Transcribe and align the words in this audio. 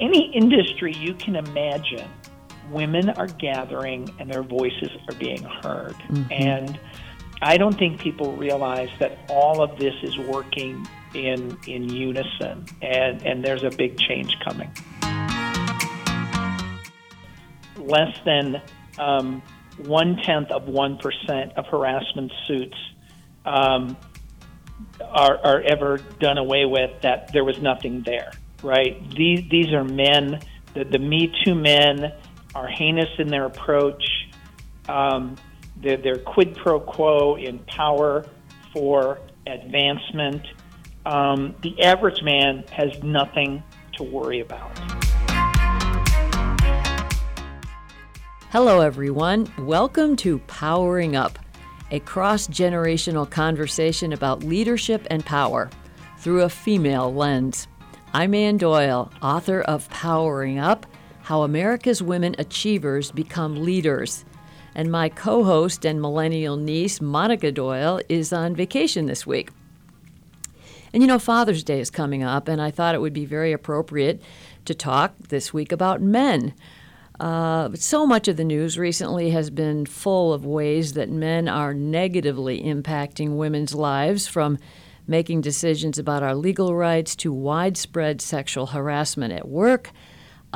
any 0.00 0.32
industry 0.34 0.94
you 0.94 1.14
can 1.14 1.36
imagine, 1.36 2.08
women 2.70 3.10
are 3.10 3.28
gathering 3.28 4.08
and 4.18 4.30
their 4.30 4.42
voices 4.42 4.90
are 5.08 5.14
being 5.16 5.42
heard. 5.42 5.94
Mm-hmm. 5.94 6.32
And 6.32 6.80
I 7.42 7.56
don't 7.58 7.78
think 7.78 8.00
people 8.00 8.36
realize 8.36 8.88
that 8.98 9.18
all 9.28 9.62
of 9.62 9.78
this 9.78 9.94
is 10.02 10.16
working 10.18 10.86
in 11.14 11.58
in 11.66 11.88
unison, 11.88 12.66
and 12.82 13.22
and 13.22 13.44
there's 13.44 13.62
a 13.62 13.70
big 13.70 13.98
change 13.98 14.36
coming. 14.44 14.70
Less 17.76 18.16
than 18.24 18.60
um, 18.98 19.42
one 19.84 20.16
tenth 20.16 20.50
of 20.50 20.66
one 20.66 20.96
percent 20.96 21.52
of 21.56 21.66
harassment 21.66 22.32
suits 22.46 22.76
um, 23.44 23.96
are, 25.02 25.38
are 25.38 25.60
ever 25.62 25.98
done 26.18 26.38
away 26.38 26.64
with. 26.64 27.02
That 27.02 27.32
there 27.32 27.44
was 27.44 27.60
nothing 27.60 28.02
there, 28.02 28.32
right? 28.62 28.98
These 29.14 29.48
these 29.50 29.72
are 29.72 29.84
men. 29.84 30.40
The, 30.74 30.84
the 30.84 30.98
Me 30.98 31.32
Too 31.44 31.54
men 31.54 32.12
are 32.54 32.66
heinous 32.66 33.10
in 33.18 33.28
their 33.28 33.44
approach. 33.44 34.02
Um, 34.88 35.36
they're, 35.76 35.96
they're 35.96 36.18
quid 36.18 36.56
pro 36.56 36.80
quo 36.80 37.36
in 37.36 37.58
power 37.60 38.24
for 38.72 39.20
advancement. 39.46 40.46
Um, 41.04 41.54
the 41.62 41.82
average 41.82 42.22
man 42.22 42.64
has 42.72 43.02
nothing 43.02 43.62
to 43.96 44.02
worry 44.02 44.40
about. 44.40 44.76
Hello, 48.50 48.80
everyone. 48.80 49.52
Welcome 49.58 50.16
to 50.16 50.38
Powering 50.40 51.14
Up, 51.14 51.38
a 51.90 52.00
cross 52.00 52.48
generational 52.48 53.28
conversation 53.28 54.12
about 54.12 54.42
leadership 54.42 55.06
and 55.10 55.24
power 55.24 55.68
through 56.18 56.42
a 56.42 56.48
female 56.48 57.12
lens. 57.12 57.68
I'm 58.18 58.32
Ann 58.32 58.56
Doyle, 58.56 59.12
author 59.20 59.60
of 59.60 59.90
Powering 59.90 60.58
Up 60.58 60.86
How 61.20 61.42
America's 61.42 62.02
Women 62.02 62.34
Achievers 62.38 63.10
Become 63.12 63.62
Leaders 63.62 64.24
and 64.74 64.90
my 64.90 65.10
co 65.10 65.44
host 65.44 65.84
and 65.84 66.00
millennial 66.00 66.56
niece, 66.56 67.02
Monica 67.02 67.52
Doyle, 67.52 68.00
is 68.08 68.32
on 68.32 68.56
vacation 68.56 69.04
this 69.04 69.26
week. 69.26 69.50
And 70.94 71.02
you 71.02 71.06
know, 71.06 71.18
Father's 71.18 71.62
Day 71.62 71.78
is 71.78 71.90
coming 71.90 72.22
up, 72.22 72.48
and 72.48 72.62
I 72.62 72.70
thought 72.70 72.94
it 72.94 73.02
would 73.02 73.12
be 73.12 73.26
very 73.26 73.52
appropriate 73.52 74.22
to 74.64 74.72
talk 74.74 75.12
this 75.28 75.52
week 75.52 75.70
about 75.70 76.00
men. 76.00 76.54
Uh, 77.20 77.68
so 77.74 78.06
much 78.06 78.28
of 78.28 78.38
the 78.38 78.44
news 78.44 78.78
recently 78.78 79.28
has 79.28 79.50
been 79.50 79.84
full 79.84 80.32
of 80.32 80.46
ways 80.46 80.94
that 80.94 81.10
men 81.10 81.48
are 81.48 81.74
negatively 81.74 82.62
impacting 82.62 83.36
women's 83.36 83.74
lives, 83.74 84.26
from 84.26 84.58
making 85.06 85.40
decisions 85.40 85.98
about 85.98 86.22
our 86.22 86.34
legal 86.34 86.74
rights 86.74 87.14
to 87.16 87.32
widespread 87.32 88.20
sexual 88.20 88.66
harassment 88.66 89.32
at 89.32 89.48
work 89.48 89.92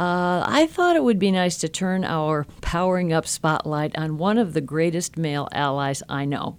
uh, 0.00 0.42
I 0.46 0.66
thought 0.66 0.96
it 0.96 1.04
would 1.04 1.18
be 1.18 1.30
nice 1.30 1.58
to 1.58 1.68
turn 1.68 2.04
our 2.04 2.46
powering 2.62 3.12
up 3.12 3.26
spotlight 3.26 3.96
on 3.98 4.16
one 4.16 4.38
of 4.38 4.54
the 4.54 4.62
greatest 4.62 5.18
male 5.18 5.46
allies 5.52 6.02
I 6.08 6.24
know. 6.24 6.56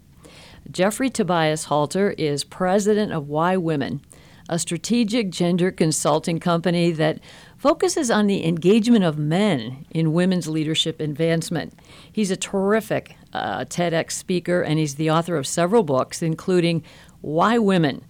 Jeffrey 0.70 1.10
Tobias 1.10 1.64
Halter 1.64 2.12
is 2.20 2.44
president 2.44 3.12
of 3.12 3.26
YWomen, 3.26 4.02
a 4.48 4.60
strategic 4.60 5.32
gender 5.32 5.72
consulting 5.72 6.40
company 6.40 6.92
that 6.92 7.20
focuses 7.58 8.12
on 8.12 8.28
the 8.28 8.46
engagement 8.46 9.06
of 9.06 9.18
men 9.18 9.86
in 9.90 10.14
women's 10.14 10.48
leadership 10.48 11.00
advancement. 11.00 11.74
He's 12.12 12.30
a 12.30 12.38
terrific 12.38 13.16
uh, 13.34 13.66
TEDx 13.66 14.12
speaker, 14.12 14.62
and 14.62 14.78
he's 14.78 14.96
the 14.96 15.10
author 15.10 15.38
of 15.38 15.48
several 15.48 15.82
books, 15.82 16.22
including 16.22 16.84
Why 17.22 17.58
Women 17.58 18.04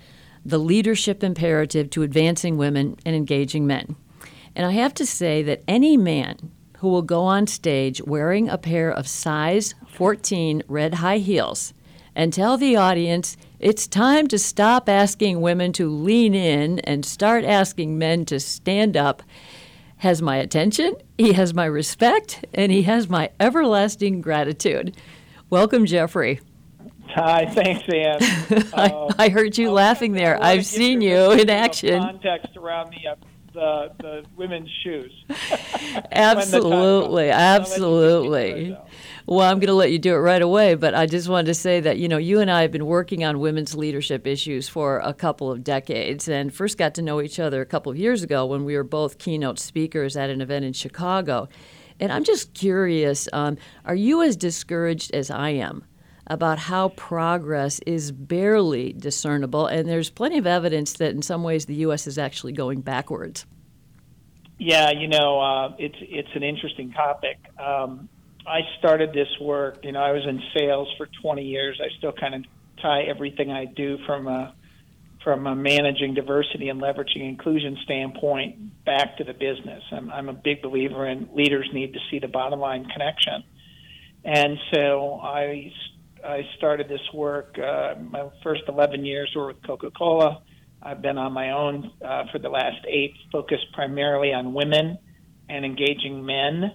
The 0.45 0.58
Leadership 0.58 1.23
Imperative 1.23 1.90
to 1.92 2.04
Advancing 2.04 2.58
Women 2.58 2.98
and 3.06 3.16
Engaging 3.16 3.67
Men. 3.67 3.95
And 4.56 4.66
I 4.66 4.72
have 4.72 4.94
to 4.95 5.06
say 5.06 5.44
that 5.44 5.64
any 5.67 5.98
man 5.98 6.52
who 6.78 6.90
will 6.90 7.04
go 7.04 7.23
on 7.23 7.48
stage 7.48 8.02
wearing 8.02 8.50
a 8.50 8.58
pair 8.58 8.92
of 8.92 9.08
size 9.08 9.76
14 9.88 10.64
red 10.67 10.95
high 10.95 11.20
heels 11.20 11.73
and 12.16 12.33
tell 12.33 12.58
the 12.58 12.76
audience 12.76 13.38
it's 13.60 13.88
time 13.88 14.27
to 14.27 14.39
stop 14.39 14.89
asking 14.89 15.42
women 15.42 15.71
to 15.73 15.89
lean 15.89 16.33
in 16.33 16.80
and 16.80 17.05
start 17.05 17.45
asking 17.45 17.98
men 17.98 18.26
to 18.26 18.39
stand 18.39 18.98
up 18.98 19.21
has 19.98 20.20
my 20.20 20.38
attention, 20.38 20.95
he 21.20 21.33
has 21.33 21.54
my 21.54 21.66
respect, 21.66 22.44
and 22.55 22.71
he 22.71 22.82
has 22.82 23.08
my 23.08 23.30
everlasting 23.39 24.20
gratitude. 24.20 24.98
Welcome, 25.52 25.86
Jeffrey. 25.86 26.39
Hi, 27.14 27.45
thanks, 27.45 27.83
Ann. 27.94 28.17
I, 28.73 28.88
uh, 28.88 29.14
I, 29.17 29.30
heard 29.30 29.58
you 29.58 29.72
laughing 29.72 30.14
there. 30.14 30.42
I've 30.42 30.66
seen 30.66 31.02
you 31.02 31.32
in 31.32 31.49
action. 31.49 32.02
Context 32.02 32.55
around 32.55 32.89
me 32.89 33.05
the 33.54 33.92
the 33.99 34.23
women's 34.36 34.70
shoes. 34.83 35.11
absolutely, 36.11 37.30
absolutely. 37.30 38.77
Well, 39.26 39.42
I'm 39.42 39.60
going 39.60 39.67
to 39.67 39.73
let 39.73 39.92
you 39.92 40.00
do 40.00 40.14
it 40.14 40.20
right 40.20 40.42
away, 40.42 40.76
but 40.76 40.95
I 40.95 41.05
just 41.05 41.30
wanted 41.30 41.48
to 41.48 41.54
say 41.54 41.80
that 41.82 41.98
you 41.98 42.08
know 42.08 42.17
you 42.17 42.39
and 42.39 42.50
I 42.50 42.61
have 42.64 42.71
been 42.71 42.86
working 42.86 43.23
on 43.23 43.39
women's 43.39 43.76
leadership 43.76 44.26
issues 44.26 44.67
for 44.67 45.00
a 45.00 45.14
couple 45.14 45.52
of 45.52 45.64
decades, 45.64 46.27
and 46.27 46.54
first 46.54 46.77
got 46.77 46.95
to 46.95 47.02
know 47.02 47.21
each 47.21 47.39
other 47.39 47.61
a 47.61 47.66
couple 47.66 47.92
of 47.92 47.98
years 47.98 48.23
ago 48.23 48.45
when 48.45 48.66
we 48.66 48.76
were 48.76 48.83
both 48.83 49.17
keynote 49.17 49.60
speakers 49.60 50.16
at 50.17 50.30
an 50.30 50.42
event 50.42 50.66
in 50.66 50.73
Chicago. 50.73 51.48
And 52.00 52.11
I'm 52.11 52.23
just 52.23 52.54
curious: 52.54 53.27
um, 53.33 53.58
Are 53.86 53.95
you 53.95 54.21
as 54.21 54.36
discouraged 54.36 55.14
as 55.14 55.30
I 55.30 55.50
am? 55.50 55.83
About 56.27 56.59
how 56.59 56.89
progress 56.89 57.80
is 57.86 58.11
barely 58.11 58.93
discernible, 58.93 59.67
and 59.67 59.87
there's 59.87 60.09
plenty 60.09 60.37
of 60.37 60.48
evidence 60.48 60.93
that 60.93 61.11
in 61.11 61.21
some 61.21 61.43
ways 61.43 61.65
the 61.65 61.76
U.S. 61.76 62.08
is 62.08 62.17
actually 62.17 62.54
going 62.54 62.82
backwards. 62.82 63.45
Yeah, 64.58 64.92
you 64.92 65.08
know, 65.08 65.39
uh, 65.39 65.76
it's 65.80 65.98
it's 66.02 66.30
an 66.36 66.43
interesting 66.43 66.92
topic. 66.92 67.37
Um, 67.59 68.09
I 68.45 68.59
started 68.80 69.11
this 69.14 69.27
work. 69.39 69.80
You 69.83 69.92
know, 69.92 70.02
I 70.02 70.11
was 70.11 70.23
in 70.27 70.42
sales 70.55 70.87
for 70.98 71.08
20 71.21 71.43
years. 71.43 71.80
I 71.83 71.95
still 71.98 72.11
kind 72.11 72.36
of 72.36 72.43
tie 72.82 73.03
everything 73.03 73.52
I 73.52 73.65
do 73.65 73.98
from 74.05 74.27
a 74.27 74.53
from 75.23 75.45
a 75.45 75.55
managing 75.55 76.14
diversity 76.15 76.70
and 76.70 76.82
leveraging 76.82 77.27
inclusion 77.27 77.77
standpoint 77.83 78.86
back 78.86 79.17
to 79.17 79.23
the 79.23 79.33
business. 79.33 79.83
I'm, 79.92 80.09
I'm 80.09 80.30
a 80.30 80.33
big 80.33 80.61
believer 80.61 81.08
in 81.08 81.30
leaders 81.33 81.70
need 81.73 81.93
to 81.93 81.99
see 82.09 82.20
the 82.20 82.27
bottom 82.27 82.59
line 82.59 82.86
connection. 82.86 83.43
And 84.23 84.58
so 84.73 85.20
I 85.21 85.71
I 86.26 86.42
started 86.58 86.87
this 86.87 87.02
work. 87.14 87.58
Uh, 87.58 87.95
my 87.99 88.30
first 88.43 88.64
11 88.67 89.05
years 89.05 89.32
were 89.36 89.48
with 89.48 89.64
Coca 89.65 89.92
Cola. 89.92 90.42
I've 90.82 91.02
been 91.02 91.17
on 91.17 91.33
my 91.33 91.52
own 91.52 91.92
uh, 92.04 92.23
for 92.32 92.39
the 92.39 92.49
last 92.49 92.86
eight, 92.87 93.14
focused 93.32 93.71
primarily 93.73 94.33
on 94.33 94.54
women 94.54 94.98
and 95.48 95.65
engaging 95.65 96.26
men. 96.26 96.71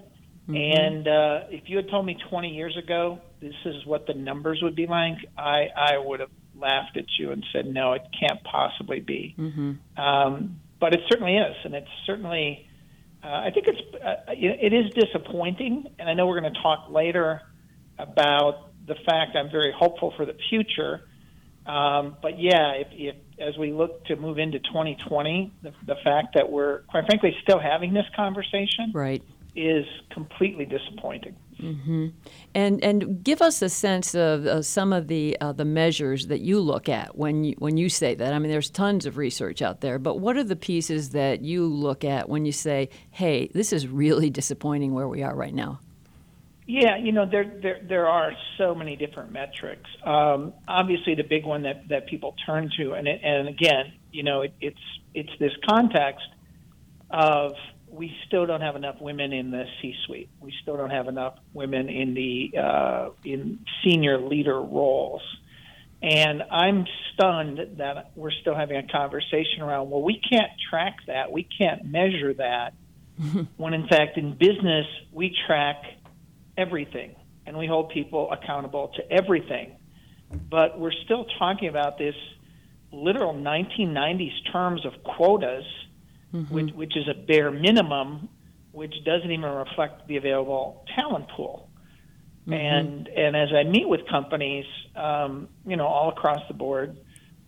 Mm-hmm. 0.49 0.55
And 0.55 1.09
uh, 1.09 1.41
if 1.51 1.65
you 1.67 1.77
had 1.77 1.91
told 1.91 2.07
me 2.07 2.17
20 2.31 2.51
years 2.51 2.77
ago 2.77 3.21
this 3.41 3.55
is 3.65 3.85
what 3.85 4.07
the 4.07 4.15
numbers 4.15 4.61
would 4.63 4.77
be 4.77 4.87
like, 4.87 5.17
I, 5.37 5.67
I 5.77 5.99
would 5.99 6.21
have 6.21 6.31
laughed 6.59 6.97
at 6.97 7.05
you 7.19 7.33
and 7.33 7.45
said, 7.53 7.67
no, 7.67 7.93
it 7.93 8.03
can't 8.19 8.43
possibly 8.45 9.01
be. 9.01 9.35
Mm-hmm. 9.39 10.01
Um, 10.01 10.61
but 10.81 10.95
it 10.95 11.01
certainly 11.09 11.37
is. 11.37 11.55
And 11.65 11.75
it's 11.75 11.89
certainly, 12.07 12.69
uh, 13.23 13.29
I 13.29 13.51
think 13.53 13.67
it's, 13.69 13.81
uh, 14.03 14.33
it 14.33 14.73
is 14.73 14.93
disappointing. 14.95 15.85
And 15.99 16.09
I 16.09 16.15
know 16.15 16.27
we're 16.27 16.41
going 16.41 16.53
to 16.53 16.63
talk 16.63 16.91
later 16.91 17.43
about 17.99 18.66
the 18.87 18.95
fact 19.07 19.37
I'm 19.37 19.51
very 19.51 19.73
hopeful 19.77 20.13
for 20.17 20.25
the 20.25 20.37
future. 20.49 21.03
Um, 21.67 22.17
but 22.23 22.39
yeah, 22.39 22.73
if, 22.73 22.89
if 22.93 23.17
as 23.41 23.59
we 23.59 23.73
look 23.73 24.05
to 24.07 24.17
move 24.17 24.39
into 24.39 24.59
2020, 24.61 25.53
the, 25.63 25.73
the 25.87 25.97
fact 26.05 26.35
that 26.35 26.51
we're 26.51 26.83
quite 26.83 27.07
frankly 27.07 27.35
still 27.43 27.59
having 27.59 27.93
this 27.93 28.07
conversation, 28.15 28.93
right, 28.95 29.23
is 29.57 29.85
completely 30.11 30.65
disappointing. 30.65 31.35
Mm-hmm. 31.61 32.09
And 32.55 32.85
and 32.85 33.25
give 33.25 33.41
us 33.41 33.63
a 33.63 33.69
sense 33.69 34.15
of 34.15 34.47
uh, 34.47 34.63
some 34.63 34.93
of 34.93 35.09
the 35.09 35.37
uh, 35.41 35.53
the 35.53 35.65
measures 35.65 36.27
that 36.27 36.41
you 36.41 36.61
look 36.61 36.89
at 36.89 37.17
when 37.17 37.45
you 37.45 37.55
when 37.59 37.77
you 37.77 37.89
say 37.89 38.15
that. 38.15 38.33
I 38.33 38.39
mean, 38.39 38.51
there's 38.51 38.71
tons 38.71 39.07
of 39.07 39.17
research 39.17 39.63
out 39.63 39.81
there, 39.81 39.99
but 39.99 40.21
what 40.21 40.37
are 40.37 40.45
the 40.45 40.57
pieces 40.57 41.11
that 41.11 41.41
you 41.41 41.67
look 41.67 42.05
at 42.05 42.29
when 42.29 42.45
you 42.45 42.53
say, 42.53 42.91
"Hey, 43.11 43.49
this 43.55 43.73
is 43.73 43.89
really 43.89 44.31
disappointing 44.41 44.93
where 44.93 45.09
we 45.09 45.23
are 45.23 45.35
right 45.35 45.55
now"? 45.55 45.81
Yeah, 46.67 46.97
you 46.97 47.13
know 47.13 47.27
there 47.31 47.45
there 47.63 47.81
there 47.89 48.07
are 48.09 48.33
so 48.59 48.75
many 48.75 48.97
different 48.97 49.31
metrics. 49.31 49.89
Um, 50.05 50.53
obviously, 50.67 51.15
the 51.15 51.23
big 51.23 51.45
one 51.45 51.63
that 51.63 51.89
that 51.89 52.09
people 52.09 52.35
turn 52.45 52.71
to, 52.79 52.93
and 52.95 53.07
it, 53.07 53.21
and 53.23 53.49
again, 53.49 53.93
you 54.11 54.25
know, 54.25 54.43
it, 54.43 54.53
it's 54.61 54.81
it's 55.15 55.31
this 55.39 55.53
context 55.69 56.27
of 57.09 57.53
we 57.89 58.13
still 58.27 58.47
don't 58.47 58.63
have 58.63 58.75
enough 58.75 59.01
women 59.01 59.33
in 59.33 59.53
the 59.53 59.65
C-suite. 59.81 60.29
We 60.41 60.53
still 60.63 60.77
don't 60.77 60.91
have 60.91 61.07
enough 61.07 61.39
women 61.55 61.89
in 61.89 62.15
the 62.15 62.59
uh, 62.59 63.11
in 63.25 63.61
senior 63.85 64.19
leader 64.19 64.61
roles. 64.61 65.23
And 66.03 66.43
I'm 66.51 66.85
stunned 67.15 67.79
that 67.79 68.11
we're 68.15 68.31
still 68.31 68.55
having 68.55 68.77
a 68.77 68.87
conversation 68.87 69.63
around, 69.63 69.91
well, 69.91 70.03
we 70.03 70.21
can't 70.21 70.51
track 70.69 70.97
that. 71.07 71.33
We 71.33 71.45
can't 71.45 71.87
measure 71.87 72.35
that. 72.35 72.75
when 73.57 73.73
in 73.73 73.89
fact, 73.89 74.19
in 74.19 74.35
business, 74.35 74.87
we 75.11 75.35
track 75.47 75.83
everything, 76.57 77.15
and 77.47 77.57
we 77.57 77.67
hold 77.67 77.91
people 77.91 78.31
accountable 78.33 78.93
to 78.97 79.13
everything. 79.13 79.77
But 80.51 80.79
we're 80.79 80.97
still 81.05 81.27
talking 81.39 81.69
about 81.69 81.99
this 81.99 82.15
literal 82.93 83.35
1990s 83.35 84.53
terms 84.53 84.85
of 84.85 84.93
quotas 85.05 85.65
which, 86.51 86.75
which 86.75 86.97
is 86.97 87.09
a 87.09 87.15
bare 87.15 87.51
minimum, 87.51 88.29
which 88.73 88.95
doesn't 89.05 89.31
even 89.31 89.49
reflect 89.49 90.07
the 90.07 90.17
available 90.17 90.85
talent 90.95 91.29
pool. 91.31 91.71
And 92.49 93.09
and 93.09 93.35
as 93.35 93.49
I 93.53 93.65
meet 93.65 93.89
with 93.89 94.07
companies, 94.09 94.67
um, 94.95 95.49
you 95.67 95.77
know, 95.77 95.87
all 95.87 96.11
across 96.11 96.41
the 96.47 96.55
board, 96.55 96.97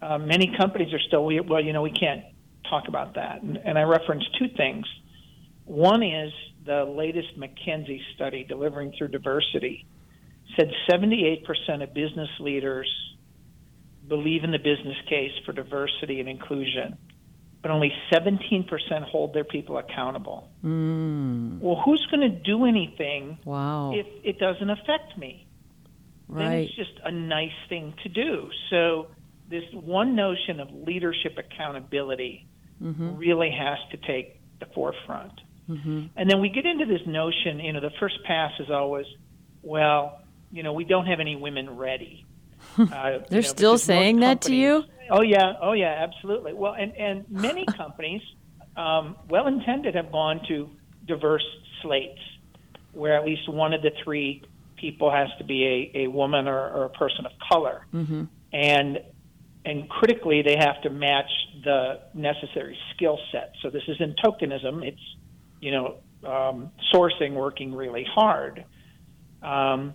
uh, 0.03 0.19
many 0.19 0.53
companies 0.59 0.93
are 0.93 0.99
still 0.99 1.25
well, 1.25 1.65
you 1.65 1.73
know, 1.73 1.83
we 1.83 1.93
can't 1.93 2.25
talk 2.69 2.89
about 2.89 3.15
that. 3.15 3.43
And, 3.43 3.59
and 3.59 3.79
I 3.79 3.83
reference 3.83 4.25
two 4.39 4.49
things. 4.57 4.87
One 5.69 6.03
is 6.03 6.33
the 6.65 6.85
latest 6.85 7.39
McKinsey 7.39 8.01
study, 8.15 8.43
Delivering 8.43 8.95
Through 8.97 9.09
Diversity, 9.09 9.87
said 10.57 10.71
78% 10.91 11.45
of 11.83 11.93
business 11.93 12.31
leaders 12.41 12.89
believe 14.09 14.45
in 14.45 14.51
the 14.51 14.59
business 14.59 14.97
case 15.11 15.33
for 15.45 15.53
diversity 15.53 16.21
and 16.21 16.29
inclusion, 16.29 16.97
but 17.61 17.71
only 17.71 17.93
17% 18.11 18.67
hold 19.05 19.35
their 19.35 19.45
people 19.45 19.77
accountable. 19.77 20.49
Mm. 20.65 21.61
Well, 21.61 21.83
who's 21.85 22.07
going 22.11 22.23
to 22.23 22.35
do 22.43 22.65
anything 22.65 23.37
Wow. 23.45 23.93
if 23.95 24.07
it 24.25 24.39
doesn't 24.39 24.71
affect 24.71 25.19
me? 25.19 25.47
Then 26.31 26.53
it's 26.53 26.75
just 26.77 26.93
a 27.05 27.11
nice 27.11 27.53
thing 27.69 27.93
to 28.05 28.09
do. 28.09 28.51
So, 28.71 29.09
this 29.51 29.65
one 29.73 30.15
notion 30.15 30.61
of 30.61 30.69
leadership 30.73 31.37
accountability 31.39 32.47
Mm-hmm. 32.83 33.17
really 33.17 33.51
has 33.51 33.77
to 33.91 33.97
take 34.07 34.41
the 34.61 34.67
forefront. 34.67 35.33
And 35.69 36.31
then 36.31 36.41
we 36.41 36.49
get 36.49 36.65
into 36.67 36.87
this 36.87 37.07
notion, 37.07 37.61
you 37.61 37.73
know, 37.73 37.81
the 37.81 37.91
first 38.01 38.17
pass 38.25 38.53
is 38.59 38.71
always, 38.71 39.07
well, 39.63 40.23
you 40.51 40.63
know, 40.63 40.73
we 40.73 40.85
don't 40.85 41.07
have 41.07 41.21
any 41.21 41.37
women 41.37 41.77
ready. 41.77 42.25
Uh, 42.79 43.19
They're 43.29 43.43
know, 43.43 43.49
still 43.49 43.79
saying 43.79 44.21
that 44.21 44.41
to 44.43 44.55
you? 44.55 44.85
Oh 45.11 45.23
yeah, 45.23 45.55
oh 45.61 45.73
yeah, 45.73 46.05
absolutely. 46.07 46.53
Well, 46.55 46.75
and 46.75 46.93
and 46.97 47.25
many 47.31 47.65
companies, 47.77 48.23
um, 48.77 49.17
well 49.29 49.47
intended, 49.47 49.95
have 49.95 50.11
gone 50.13 50.41
to 50.49 50.69
diverse 51.07 51.45
slates, 51.83 52.21
where 52.93 53.17
at 53.17 53.25
least 53.25 53.49
one 53.49 53.73
of 53.75 53.83
the 53.83 53.91
three 54.05 54.43
people 54.77 55.11
has 55.11 55.29
to 55.39 55.45
be 55.45 55.91
a, 55.95 56.05
a 56.05 56.07
woman 56.09 56.47
or, 56.47 56.59
or 56.59 56.85
a 56.85 56.91
person 56.91 57.27
of 57.27 57.33
color, 57.51 57.87
Mm-hmm. 57.95 58.25
and 58.53 58.99
and 59.65 59.89
critically 59.89 60.43
they 60.43 60.57
have 60.57 60.81
to 60.83 60.91
match 60.91 61.31
the 61.65 62.01
necessary 62.15 62.77
skill 62.95 63.19
set. 63.33 63.55
So 63.63 63.71
this 63.71 63.83
isn't 63.89 64.19
tokenism; 64.25 64.85
it's 64.87 65.01
you 65.61 65.71
know 65.71 65.97
um, 66.25 66.71
sourcing 66.93 67.35
working 67.35 67.75
really 67.75 68.05
hard. 68.05 68.65
Um, 69.43 69.95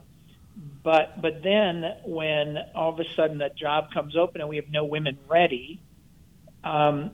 but 0.84 1.22
but 1.22 1.42
then 1.44 1.84
when 2.06 2.58
all 2.76 2.94
of 2.94 3.00
a 3.00 3.06
sudden 3.16 3.40
that 3.40 3.56
job 3.58 3.92
comes 3.94 4.16
open 4.16 4.42
and 4.42 4.50
we 4.50 4.58
have 4.58 4.70
no 4.70 4.86
women 4.86 5.18
ready, 5.28 5.82
um, 6.64 7.12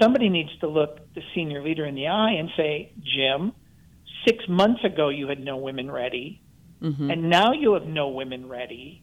somebody 0.00 0.28
needs 0.28 0.50
to 0.60 0.68
look 0.68 1.12
the 1.14 1.22
senior 1.34 1.62
leader 1.62 1.84
in 1.84 1.94
the 1.94 2.08
eye 2.08 2.32
and 2.32 2.50
say, 2.56 2.92
Jim, 3.02 3.52
six 4.26 4.48
months 4.48 4.82
ago 4.84 5.10
you 5.10 5.28
had 5.28 5.40
no 5.40 5.56
women 5.56 5.90
ready, 5.90 6.40
Mm-hmm. 6.82 7.10
and 7.10 7.28
now 7.28 7.52
you 7.52 7.74
have 7.74 7.84
no 7.84 8.08
women 8.08 8.48
ready. 8.48 9.02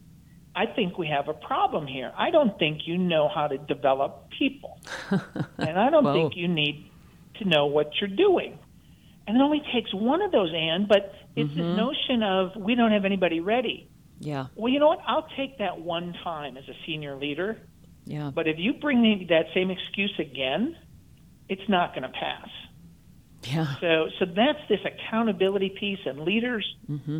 I 0.56 0.66
think 0.66 0.98
we 0.98 1.06
have 1.10 1.28
a 1.28 1.34
problem 1.36 1.86
here. 1.86 2.12
I 2.18 2.31
don't 2.31 2.57
think 2.57 2.88
you 2.88 2.98
know 2.98 3.30
how 3.30 3.48
to 3.48 3.60
develop 3.60 4.31
people, 4.31 4.80
and 5.12 5.78
I 5.78 5.92
don't 5.92 6.12
think 6.12 6.36
you 6.36 6.48
need 6.48 6.89
to 7.36 7.45
know 7.45 7.68
what 7.68 7.92
you're 8.01 8.10
doing. 8.10 8.57
And 9.27 9.35
it 9.38 9.41
only 9.41 9.62
takes 9.74 9.94
one 9.94 10.21
of 10.21 10.31
those, 10.31 10.53
Ann, 10.56 10.85
but 10.88 11.13
it's 11.35 11.50
Mm-hmm. 11.51 11.59
this 11.59 11.77
notion 11.77 12.24
of 12.24 12.56
we 12.56 12.74
don't 12.75 12.91
have 12.91 13.03
anybody 13.06 13.41
ready. 13.41 13.89
Yeah. 14.19 14.47
Well, 14.56 14.71
you 14.74 14.79
know 14.79 14.88
what? 14.88 15.00
I'll 15.06 15.27
take 15.38 15.57
that 15.59 15.79
one 15.79 16.13
time 16.24 16.57
as 16.57 16.63
a 16.68 16.74
senior 16.85 17.15
leader, 17.18 17.59
Yeah. 18.06 18.31
but 18.33 18.47
if 18.47 18.57
you 18.57 18.74
bring 18.74 19.01
me 19.01 19.27
that 19.29 19.45
same 19.53 19.69
excuse 19.69 20.13
again, 20.18 20.75
it's 21.50 21.68
not 21.69 21.91
going 21.94 22.03
to 22.03 22.09
pass. 22.09 22.47
Yeah. 23.44 23.75
So, 23.79 24.07
so 24.18 24.25
that's 24.25 24.59
this 24.69 24.79
accountability 24.85 25.69
piece, 25.79 26.00
and 26.06 26.21
leaders 26.21 26.65
Mm-hmm. 26.89 27.19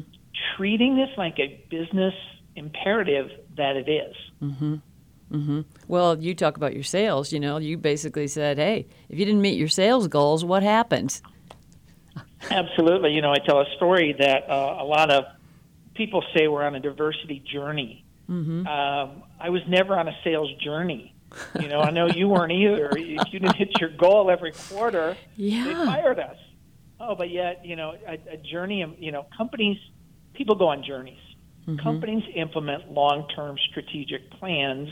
treating 0.56 0.96
this 0.96 1.10
like 1.18 1.38
a 1.40 1.64
business 1.70 2.14
imperative 2.56 3.30
that 3.58 3.76
it 3.76 3.88
is. 3.90 4.16
Mm-hmm. 4.42 5.62
Well, 5.88 6.18
you 6.20 6.34
talk 6.34 6.56
about 6.58 6.74
your 6.74 6.84
sales. 6.84 7.32
You 7.34 7.40
know, 7.40 7.58
you 7.58 7.78
basically 7.78 8.28
said, 8.28 8.58
"Hey, 8.58 8.88
if 9.10 9.20
you 9.20 9.26
didn't 9.26 9.42
meet 9.42 9.60
your 9.60 9.68
sales 9.68 10.08
goals, 10.08 10.44
what 10.46 10.64
happens?" 10.64 11.22
Absolutely. 12.50 13.14
You 13.14 13.22
know, 13.22 13.32
I 13.32 13.40
tell 13.40 13.60
a 13.62 13.66
story 13.76 14.16
that 14.20 14.50
uh, 14.50 14.78
a 14.80 14.86
lot 14.86 15.12
of 15.12 15.26
people 15.94 16.24
say 16.36 16.48
we're 16.48 16.64
on 16.64 16.76
a 16.76 16.80
diversity 16.80 17.40
journey. 17.40 18.06
Mm-hmm. 18.30 18.68
Um, 18.68 19.24
I 19.40 19.50
was 19.50 19.62
never 19.68 19.98
on 19.98 20.08
a 20.08 20.16
sales 20.24 20.52
journey. 20.64 21.14
You 21.60 21.68
know, 21.68 21.80
I 21.82 21.92
know 21.92 22.08
you 22.08 22.30
weren't 22.30 22.52
either. 22.52 22.90
If 22.96 23.34
you 23.34 23.40
didn't 23.40 23.56
hit 23.56 23.80
your 23.80 23.90
goal 23.90 24.32
every 24.32 24.54
quarter, 24.54 25.18
they 25.38 25.74
fired 25.86 26.20
us. 26.20 26.38
Oh, 27.00 27.16
but 27.16 27.30
yet, 27.30 27.66
you 27.66 27.76
know, 27.76 27.96
a, 28.08 28.14
a 28.34 28.38
journey, 28.38 28.86
you 29.00 29.12
know, 29.12 29.26
companies, 29.38 29.78
people 30.34 30.56
go 30.56 30.70
on 30.70 30.84
journeys. 30.84 31.20
Companies 31.84 32.24
implement 32.34 32.92
long 32.92 33.28
term 33.36 33.58
strategic 33.70 34.32
plans 34.32 34.90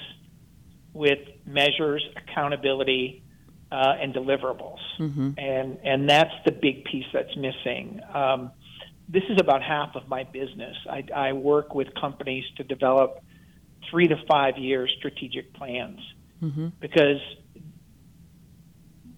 with 0.92 1.20
measures, 1.46 2.06
accountability, 2.18 3.24
uh, 3.72 3.96
and 4.02 4.14
deliverables. 4.14 4.80
And, 5.38 5.78
and 5.84 6.10
that's 6.10 6.34
the 6.46 6.52
big 6.52 6.86
piece 6.86 7.06
that's 7.14 7.36
missing. 7.36 8.00
Um, 8.14 8.52
this 9.10 9.24
is 9.30 9.38
about 9.40 9.62
half 9.62 9.96
of 9.96 10.08
my 10.08 10.24
business. 10.24 10.76
I, 10.90 11.04
I 11.16 11.34
work 11.34 11.76
with 11.76 11.94
companies 12.00 12.46
to 12.58 12.64
develop 12.64 13.20
three 13.90 14.08
to 14.08 14.16
five 14.28 14.58
year 14.58 14.88
strategic 14.98 15.54
plans 15.54 16.00
because 16.80 17.22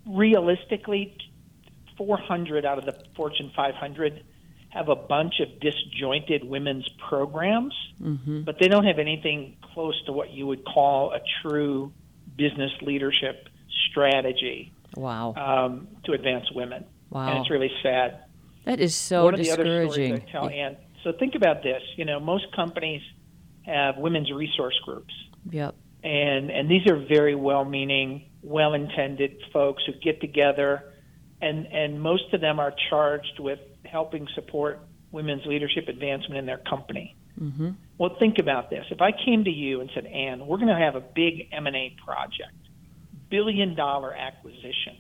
realistically, 0.05 1.17
400 1.97 2.65
out 2.65 2.77
of 2.77 2.85
the 2.85 2.95
Fortune 3.15 3.51
500 3.55 4.23
have 4.69 4.89
a 4.89 4.95
bunch 4.95 5.39
of 5.39 5.59
disjointed 5.59 6.44
women's 6.44 6.88
programs, 7.09 7.73
but 8.45 8.59
they 8.59 8.67
don't 8.67 8.85
have 8.85 8.99
anything 8.99 9.57
close 9.73 9.99
to 10.05 10.11
what 10.11 10.29
you 10.31 10.45
would 10.45 10.63
call 10.65 11.13
a 11.13 11.19
true 11.41 11.91
business 12.35 12.71
leadership 12.81 13.47
strategy 13.91 14.71
Wow. 14.95 15.33
um, 15.35 15.88
to 16.06 16.13
advance 16.13 16.45
women. 16.53 16.85
Wow. 17.09 17.29
And 17.29 17.39
it's 17.39 17.50
really 17.50 17.71
sad. 17.83 18.24
That 18.65 18.79
is 18.79 18.95
so 18.95 19.25
One 19.25 19.33
of 19.33 19.39
the 19.39 19.51
other 19.51 19.63
discouraging. 19.63 20.18
stories 20.18 20.24
I 20.27 20.31
tell 20.31 20.50
Ann. 20.50 20.77
So 21.03 21.13
think 21.18 21.35
about 21.35 21.63
this. 21.63 21.81
You 21.95 22.06
know, 22.06 22.19
most 22.19 22.45
companies 22.56 23.01
have 23.65 23.97
women's 23.97 24.31
resource 24.31 24.77
groups 24.85 25.13
Yep. 25.51 25.75
and 26.03 26.50
and 26.50 26.69
these 26.69 26.85
are 26.89 26.97
very 27.07 27.35
well-meaning, 27.35 28.29
well-intended 28.44 29.38
folks 29.53 29.83
who 29.85 29.94
get 30.03 30.19
together, 30.21 30.94
and 31.42 31.66
and 31.68 32.01
most 32.01 32.33
of 32.33 32.42
them 32.42 32.59
are 32.59 32.73
charged 32.90 33.40
with 33.40 33.59
helping 33.85 34.28
support 34.35 34.80
women's 35.11 35.45
leadership 35.45 35.87
advancement 35.87 36.37
in 36.37 36.45
their 36.45 36.57
company. 36.69 37.16
Mm-hmm. 37.40 37.69
Well, 37.97 38.16
think 38.19 38.40
about 38.40 38.69
this: 38.69 38.85
if 38.92 39.01
I 39.01 39.11
came 39.11 39.44
to 39.45 39.49
you 39.51 39.80
and 39.81 39.90
said, 39.94 40.06
"Ann, 40.06 40.45
we're 40.47 40.57
going 40.57 40.68
to 40.69 40.75
have 40.75 40.95
a 40.95 41.01
big 41.01 41.47
M 41.54 41.68
and 41.68 41.75
A 43.27 43.29
project, 43.29 43.29
billion-dollar 43.29 44.13
acquisition, 44.13 44.97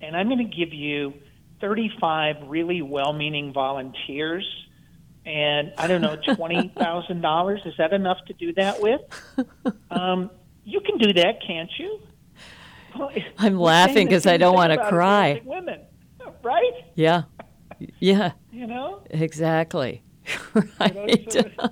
and 0.00 0.16
I'm 0.16 0.28
going 0.28 0.38
to 0.38 0.44
give 0.56 0.72
you 0.72 1.14
35 1.60 2.48
really 2.48 2.82
well-meaning 2.82 3.52
volunteers." 3.52 4.44
And 5.24 5.72
I 5.78 5.86
don't 5.86 6.00
know, 6.00 6.16
twenty 6.34 6.72
thousand 6.76 7.20
dollars. 7.20 7.60
Is 7.64 7.74
that 7.78 7.92
enough 7.92 8.18
to 8.26 8.32
do 8.32 8.52
that 8.54 8.80
with? 8.82 9.00
Um, 9.92 10.30
you 10.64 10.80
can 10.80 10.96
do 10.98 11.12
that, 11.12 11.40
can't 11.46 11.70
you? 11.78 12.00
Well, 12.98 13.10
I'm 13.38 13.58
laughing 13.58 14.06
because 14.08 14.26
I 14.26 14.36
don't 14.36 14.54
wanna 14.54 14.78
cry. 14.88 15.40
Women, 15.44 15.80
right? 16.42 16.72
Yeah. 16.96 17.22
Yeah. 18.00 18.32
You 18.50 18.66
know. 18.66 19.02
Exactly. 19.10 20.02
You 20.54 20.62
know, 20.94 21.06
so- 21.28 21.68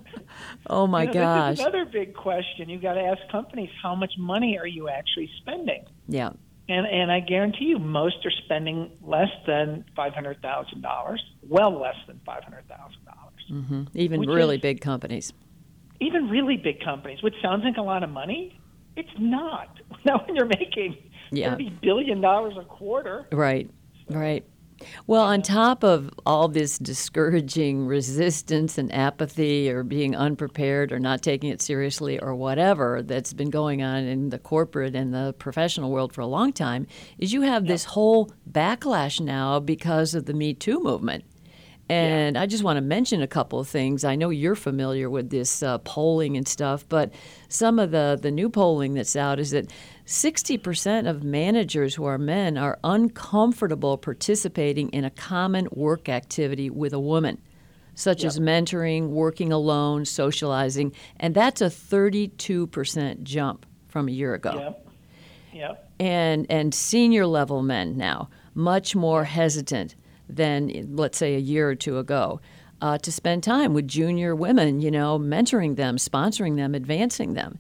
oh 0.69 0.87
my 0.87 1.03
you 1.03 1.09
know, 1.09 1.13
gosh. 1.15 1.51
This 1.57 1.61
is 1.61 1.67
another 1.67 1.85
big 1.91 2.15
question. 2.15 2.69
You've 2.69 2.83
got 2.83 2.95
to 2.95 3.01
ask 3.01 3.21
companies 3.31 3.71
how 3.83 3.95
much 3.95 4.13
money 4.19 4.59
are 4.59 4.67
you 4.67 4.89
actually 4.89 5.31
spending? 5.41 5.85
Yeah. 6.09 6.31
And 6.69 6.87
and 6.87 7.11
I 7.11 7.21
guarantee 7.21 7.65
you, 7.67 7.79
most 7.79 8.17
are 8.25 8.31
spending 8.45 8.91
less 9.03 9.31
than 9.47 9.85
five 9.97 10.13
hundred 10.15 10.41
thousand 10.43 10.83
dollars. 10.83 11.23
Well, 11.49 11.79
less 11.81 11.97
than 12.07 12.21
five 12.25 12.45
hundred 12.45 12.69
thousand 12.69 13.05
dollars. 13.05 13.67
hmm 13.67 13.83
Even 13.95 14.21
really 14.21 14.57
is- 14.57 14.63
big 14.63 14.81
companies. 14.81 15.33
Even 16.03 16.29
really 16.31 16.57
big 16.57 16.83
companies, 16.83 17.23
which 17.23 17.35
sounds 17.43 17.63
like 17.65 17.77
a 17.77 17.83
lot 17.83 18.03
of 18.03 18.09
money, 18.11 18.59
it's 18.97 19.11
not. 19.19 19.69
Now, 20.05 20.23
when 20.27 20.35
you're 20.35 20.47
making 20.47 20.97
Yeah. 21.31 21.51
thirty 21.51 21.69
billion 21.83 22.21
dollars 22.23 22.55
a 22.59 22.65
quarter, 22.65 23.27
Right, 23.33 23.69
right. 24.09 24.45
Well, 25.07 25.23
on 25.23 25.43
top 25.43 25.83
of 25.83 26.11
all 26.25 26.49
this 26.49 26.79
discouraging 26.79 27.87
resistance 27.87 28.79
and 28.79 28.93
apathy 28.95 29.71
or 29.71 29.83
being 29.83 30.17
unprepared 30.17 30.93
or 30.93 30.99
not 30.99 31.23
taking 31.23 31.51
it 31.51 31.61
seriously 31.61 32.19
or 32.19 32.35
whatever 32.35 33.03
that's 33.03 33.33
been 33.33 33.51
going 33.51 33.83
on 33.83 34.05
in 34.05 34.31
the 34.31 34.39
corporate 34.39 34.95
and 34.95 35.13
the 35.13 35.35
professional 35.39 35.91
world 35.91 36.13
for 36.13 36.23
a 36.23 36.27
long 36.27 36.53
time, 36.53 36.87
is 37.19 37.33
you 37.33 37.43
have 37.43 37.67
this 37.67 37.85
whole 37.85 38.33
backlash 38.51 39.21
now 39.21 39.61
because 39.61 40.15
of 40.15 40.27
the 40.27 40.35
Me 40.35 40.55
Too 40.55 40.83
movement. 40.83 41.25
And 41.91 42.39
I 42.39 42.47
just 42.47 42.63
want 42.63 42.77
to 42.77 42.81
mention 42.83 43.21
a 43.23 43.27
couple 43.27 43.59
of 43.59 43.69
things. 43.69 44.05
I 44.05 44.15
know 44.15 44.31
you're 44.31 44.55
familiar 44.55 45.11
with 45.11 45.31
this 45.31 45.63
uh, 45.63 45.79
polling 45.79 46.37
and 46.37 46.47
stuff, 46.47 46.87
but 46.89 47.13
some 47.49 47.79
of 47.79 47.91
the, 47.91 48.19
the 48.21 48.31
new 48.31 48.49
polling 48.49 48.95
that's 48.95 49.17
out 49.17 49.41
is 49.41 49.51
that 49.51 49.71
60% 50.07 51.09
of 51.09 51.23
managers 51.25 51.95
who 51.95 52.05
are 52.05 52.19
men 52.19 52.57
are 52.57 52.79
uncomfortable 52.85 53.97
participating 53.99 54.89
in 54.91 55.05
a 55.05 55.11
common 55.11 55.69
work 55.73 56.09
activity 56.09 56.71
with 56.71 56.93
a 56.93 57.01
woman, 57.01 57.41
such 57.95 58.23
Yep. 58.23 58.29
as 58.29 58.39
mentoring, 58.41 59.09
working 59.09 59.53
alone, 59.53 60.05
socializing, 60.05 60.93
and 61.19 61.35
that's 61.35 61.61
a 61.61 61.67
32% 61.67 63.23
jump 63.23 63.67
from 63.89 64.09
a 64.09 64.13
year 64.13 64.35
ago 64.35 64.53
Yep. 64.55 64.89
Yep. 65.53 65.91
and 65.99 66.47
and 66.49 66.73
senior 66.73 67.27
level 67.27 67.61
men 67.63 67.97
now 67.97 68.29
much 68.55 68.95
more 68.95 69.25
hesitant 69.25 69.97
than 70.37 70.97
let's 70.97 71.19
say 71.19 71.35
a 71.35 71.39
year 71.39 71.69
or 71.69 71.75
two 71.75 71.99
ago 71.99 72.41
uh, 72.83 72.97
to 72.99 73.13
spend 73.13 73.43
time 73.43 73.75
with 73.75 73.87
junior 73.87 74.35
women 74.35 74.81
you 74.81 74.91
know 74.91 75.19
mentoring 75.19 75.77
them 75.77 75.97
sponsoring 75.97 76.57
them 76.57 76.75
advancing 76.75 77.35
them 77.35 77.59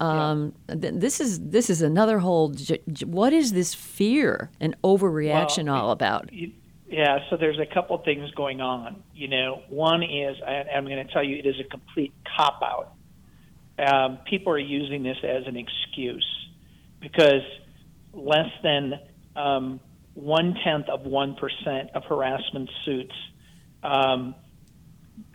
um, 0.00 0.52
th- 0.68 0.94
this 0.96 1.20
is 1.20 1.40
this 1.40 1.70
is 1.70 1.80
another 1.82 2.18
whole 2.18 2.48
j- 2.50 2.80
j- 2.92 3.06
what 3.06 3.32
is 3.32 3.52
this 3.52 3.72
fear 3.74 4.50
and 4.60 4.74
overreaction 4.82 5.66
Well, 5.66 5.84
all 5.84 5.90
about 5.90 6.32
You- 6.32 6.52
Yeah, 6.88 7.20
so 7.30 7.36
there's 7.38 7.58
a 7.58 7.64
couple 7.64 7.96
things 7.98 8.30
going 8.32 8.60
on. 8.60 9.02
You 9.14 9.28
know, 9.28 9.62
one 9.70 10.02
is 10.02 10.36
I, 10.46 10.64
I'm 10.74 10.84
going 10.84 11.06
to 11.06 11.10
tell 11.10 11.24
you 11.24 11.36
it 11.36 11.46
is 11.46 11.58
a 11.58 11.64
complete 11.64 12.12
cop 12.36 12.60
out. 12.62 12.92
Um, 13.78 14.18
people 14.28 14.52
are 14.52 14.58
using 14.58 15.02
this 15.02 15.16
as 15.24 15.46
an 15.46 15.56
excuse 15.56 16.26
because 17.00 17.40
less 18.12 18.50
than 18.62 19.00
um, 19.34 19.80
one 20.14 20.54
tenth 20.64 20.88
of 20.88 21.02
one 21.02 21.36
percent 21.36 21.90
of 21.94 22.04
harassment 22.04 22.70
suits 22.84 23.14
um, 23.82 24.34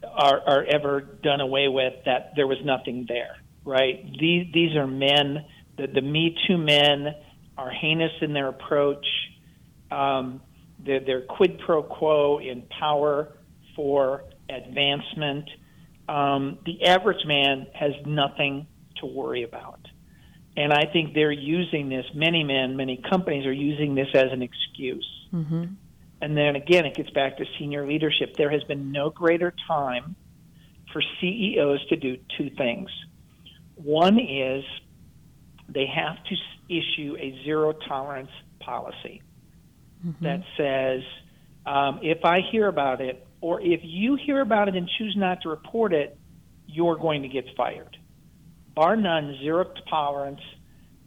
are, 0.03 0.39
are 0.45 0.63
ever 0.65 1.01
done 1.01 1.41
away 1.41 1.67
with. 1.67 1.93
That 2.05 2.33
there 2.35 2.47
was 2.47 2.57
nothing 2.63 3.05
there, 3.07 3.37
right? 3.65 4.05
These 4.19 4.53
these 4.53 4.75
are 4.75 4.87
men. 4.87 5.45
The, 5.77 5.87
the 5.87 6.01
Me 6.01 6.35
Too 6.47 6.57
men 6.57 7.13
are 7.57 7.71
heinous 7.71 8.11
in 8.21 8.33
their 8.33 8.49
approach. 8.49 9.05
Um, 9.91 10.41
they're, 10.79 10.99
they're 10.99 11.21
quid 11.25 11.59
pro 11.65 11.83
quo 11.83 12.39
in 12.39 12.63
power 12.79 13.37
for 13.75 14.23
advancement. 14.49 15.49
Um, 16.07 16.59
the 16.65 16.85
average 16.85 17.25
man 17.25 17.67
has 17.73 17.91
nothing 18.05 18.67
to 19.01 19.05
worry 19.05 19.43
about. 19.43 19.86
And 20.57 20.73
I 20.73 20.85
think 20.91 21.13
they're 21.13 21.31
using 21.31 21.87
this, 21.87 22.05
many 22.15 22.43
men, 22.43 22.75
many 22.75 22.97
companies 22.97 23.45
are 23.45 23.53
using 23.53 23.95
this 23.95 24.07
as 24.13 24.31
an 24.33 24.41
excuse. 24.41 25.07
mm-hmm. 25.33 25.65
And 26.19 26.35
then 26.35 26.55
again, 26.55 26.85
it 26.85 26.95
gets 26.95 27.11
back 27.11 27.37
to 27.37 27.45
senior 27.59 27.85
leadership. 27.85 28.35
There 28.35 28.49
has 28.49 28.63
been 28.63 28.91
no 28.91 29.11
greater 29.11 29.53
time 29.67 30.15
for 30.91 31.03
CEOs 31.21 31.85
to 31.89 31.95
do 31.95 32.17
two 32.35 32.49
things. 32.49 32.89
One 33.75 34.19
is 34.19 34.63
they 35.69 35.85
have 35.85 36.15
to 36.23 36.35
issue 36.69 37.15
a 37.19 37.39
zero 37.43 37.71
tolerance 37.71 38.31
policy 38.59 39.21
that 40.21 40.41
says 40.57 41.03
um, 41.67 41.99
if 42.01 42.25
I 42.25 42.41
hear 42.51 42.67
about 42.67 43.01
it, 43.01 43.27
or 43.41 43.61
if 43.61 43.81
you 43.83 44.15
hear 44.15 44.41
about 44.41 44.69
it 44.69 44.75
and 44.75 44.89
choose 44.97 45.15
not 45.15 45.41
to 45.41 45.49
report 45.49 45.93
it, 45.93 46.17
you're 46.65 46.95
going 46.95 47.21
to 47.21 47.27
get 47.27 47.45
fired. 47.55 47.95
Bar 48.77 48.95
none, 48.95 49.35
zero 49.41 49.65
tolerance. 49.89 50.39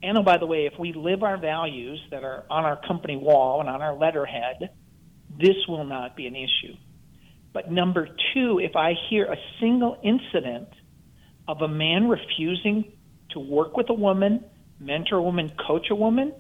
And 0.02 0.18
oh, 0.18 0.24
by 0.24 0.38
the 0.38 0.46
way, 0.46 0.66
if 0.66 0.76
we 0.76 0.92
live 0.92 1.22
our 1.22 1.36
values 1.36 2.00
that 2.10 2.24
are 2.24 2.42
on 2.50 2.64
our 2.64 2.80
company 2.84 3.16
wall 3.16 3.60
and 3.60 3.70
on 3.70 3.80
our 3.80 3.96
letterhead, 3.96 4.70
this 5.38 5.54
will 5.68 5.84
not 5.84 6.16
be 6.16 6.26
an 6.26 6.34
issue. 6.34 6.74
But 7.52 7.70
number 7.70 8.08
two, 8.34 8.58
if 8.58 8.74
I 8.74 8.94
hear 9.08 9.26
a 9.26 9.36
single 9.60 10.00
incident 10.02 10.68
of 11.46 11.62
a 11.62 11.68
man 11.68 12.08
refusing 12.08 12.92
to 13.34 13.38
work 13.38 13.76
with 13.76 13.88
a 13.88 13.94
woman, 13.94 14.44
mentor 14.80 15.18
a 15.18 15.22
woman, 15.22 15.52
coach 15.64 15.90
a 15.92 15.94
woman, 15.94 16.32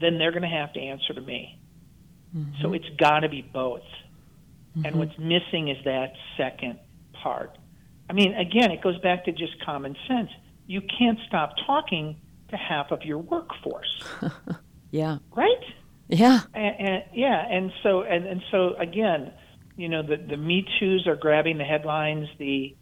then 0.00 0.16
they're 0.16 0.32
going 0.32 0.40
to 0.40 0.48
have 0.48 0.72
to 0.72 0.80
answer 0.80 1.12
to 1.12 1.20
me. 1.20 1.60
Mm-hmm. 2.34 2.62
So 2.62 2.72
it's 2.72 2.88
got 2.98 3.20
to 3.20 3.28
be 3.28 3.42
both. 3.42 3.82
Mm-hmm. 4.74 4.86
And 4.86 4.96
what's 4.96 5.18
missing 5.18 5.68
is 5.68 5.84
that 5.84 6.14
second 6.38 6.78
part. 7.12 7.58
I 8.08 8.14
mean, 8.14 8.32
again, 8.32 8.70
it 8.70 8.80
goes 8.80 8.98
back 9.00 9.26
to 9.26 9.32
just 9.32 9.62
common 9.66 9.94
sense. 10.08 10.30
You 10.72 10.80
can't 10.80 11.18
stop 11.28 11.52
talking 11.66 12.16
to 12.48 12.56
half 12.56 12.92
of 12.92 13.02
your 13.02 13.18
workforce, 13.18 14.02
yeah 14.90 15.18
right? 15.36 15.64
yeah 16.08 16.40
and, 16.54 16.88
and 16.88 17.04
yeah, 17.12 17.46
and 17.46 17.70
so 17.82 18.00
and, 18.00 18.26
and 18.26 18.42
so 18.50 18.74
again, 18.76 19.32
you 19.76 19.90
know, 19.90 20.02
the 20.02 20.16
the 20.16 20.38
Me 20.38 20.66
Too's 20.80 21.06
are 21.06 21.16
grabbing 21.16 21.58
the 21.58 21.64
headlines. 21.64 22.26
The 22.38 22.74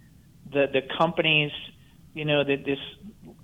the 0.52 0.66
the 0.72 0.82
companies, 0.96 1.50
you 2.14 2.24
know, 2.24 2.44
that 2.44 2.64
this 2.64 2.78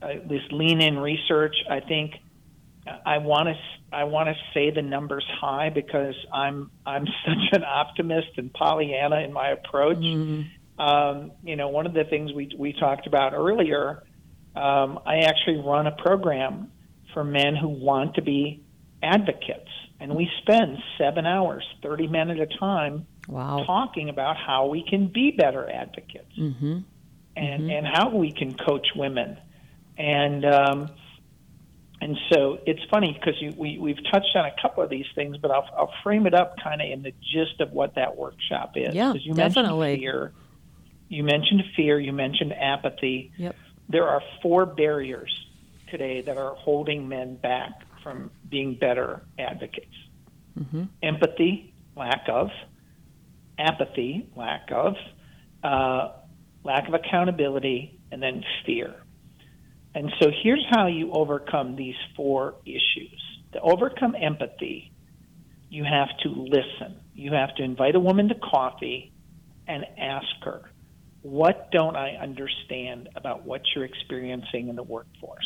uh, 0.01 0.15
this 0.29 0.43
lean 0.53 0.81
in 0.81 0.97
research. 0.97 1.57
I 1.69 1.81
think 1.81 2.13
I 3.05 3.19
want 3.19 3.49
to 3.49 3.55
I 3.93 4.05
want 4.05 4.29
to 4.29 4.35
say 4.55 4.71
the 4.71 4.83
numbers 4.83 5.27
high 5.41 5.71
because 5.71 6.15
I'm 6.33 6.71
I'm 6.87 7.07
such 7.27 7.53
an 7.53 7.65
optimist 7.65 8.29
and 8.37 8.53
Pollyanna 8.53 9.23
in 9.23 9.33
my 9.33 9.49
approach. 9.49 9.99
Um, 10.79 11.33
you 11.43 11.57
know, 11.57 11.69
one 11.69 11.87
of 11.87 11.95
the 11.95 12.05
things 12.05 12.33
we 12.33 12.51
we 12.57 12.73
talked 12.73 13.09
about 13.09 13.33
earlier. 13.33 14.05
Um, 14.57 15.01
I 15.05 15.19
actually 15.21 15.59
run 15.59 15.87
a 15.87 15.93
program 15.93 16.73
for 17.13 17.25
men 17.25 17.57
who 17.57 17.69
want 17.69 18.15
to 18.15 18.23
be 18.23 18.63
advocates, 19.03 19.71
and 20.01 20.15
we 20.15 20.31
spend 20.43 20.79
seven 20.99 21.27
hours, 21.27 21.65
thirty 21.83 22.07
men 22.07 22.31
at 22.31 22.41
a 22.41 22.47
time, 22.47 23.07
wow 23.29 23.65
talking 23.67 24.09
about 24.09 24.37
how 24.37 24.67
we 24.67 24.83
can 24.89 25.09
be 25.09 25.31
better 25.31 25.69
advocates 25.69 26.33
mm-hmm. 26.39 26.79
and 27.37 27.71
and 27.71 27.87
how 27.87 28.11
we 28.11 28.33
can 28.33 28.55
coach 28.55 28.87
women, 28.97 29.39
and 29.99 30.45
um, 30.45 30.91
and 32.01 32.17
so 32.33 32.59
it's 32.67 32.83
funny 32.91 33.19
because 33.19 33.41
we 33.57 33.79
we've 33.79 34.03
touched 34.11 34.35
on 34.35 34.45
a 34.47 34.55
couple 34.61 34.83
of 34.83 34.91
these 34.91 35.07
things, 35.15 35.37
but 35.39 35.51
I'll 35.51 35.69
I'll 35.77 35.95
frame 36.03 36.27
it 36.27 36.35
up 36.35 36.57
kind 36.63 36.81
of 36.81 36.91
in 36.91 37.03
the 37.03 37.13
gist 37.13 37.61
of 37.61 37.73
what 37.73 37.95
that 37.95 38.17
workshop 38.17 38.73
is. 38.77 38.95
Yeah, 38.95 39.15
you 39.15 39.35
definitely. 39.35 39.93
mentioned 39.93 40.01
fear, 40.01 40.33
you 41.09 41.25
mentioned 41.25 41.63
fear, 41.75 41.99
you 41.99 42.13
mentioned 42.13 42.53
apathy. 42.53 43.33
Yep. 43.39 43.57
There 43.89 44.09
are 44.09 44.23
four 44.43 44.67
barriers 44.67 45.47
today 45.91 46.23
that 46.23 46.37
are 46.37 46.55
holding 46.55 47.09
men 47.09 47.37
back 47.37 47.71
from 48.03 48.31
being 48.49 48.75
better 48.75 49.23
advocates. 49.39 49.95
Empathy, 51.03 51.75
lack 51.97 52.25
of. 52.29 52.51
Apathy, 53.59 54.29
lack 54.37 54.71
of. 54.73 54.95
Uh, 55.63 56.13
lack 56.65 56.89
of 56.89 56.95
accountability, 56.95 57.99
and 58.11 58.23
then 58.23 58.43
fear. 58.65 58.95
And 59.95 60.13
so 60.21 60.31
here's 60.43 60.65
how 60.71 60.89
you 60.89 61.13
overcome 61.13 61.77
these 61.77 61.95
four 62.17 62.55
issues. 62.65 63.23
To 63.53 63.61
overcome 63.61 64.15
empathy, 64.21 64.93
you 65.71 65.85
have 65.85 66.09
to 66.23 66.29
listen. 66.29 67.01
You 67.15 67.33
have 67.33 67.55
to 67.57 67.63
invite 67.63 67.95
a 67.95 68.01
woman 68.01 68.29
to 68.29 68.35
coffee 68.35 69.13
and 69.67 69.85
ask 69.97 70.27
her, 70.43 70.71
What 71.27 71.73
don't 71.73 71.97
I 71.97 72.11
understand 72.11 73.09
about 73.17 73.45
what 73.45 73.63
you're 73.75 73.85
experiencing 73.85 74.69
in 74.69 74.77
the 74.77 74.85
workforce? 74.85 75.45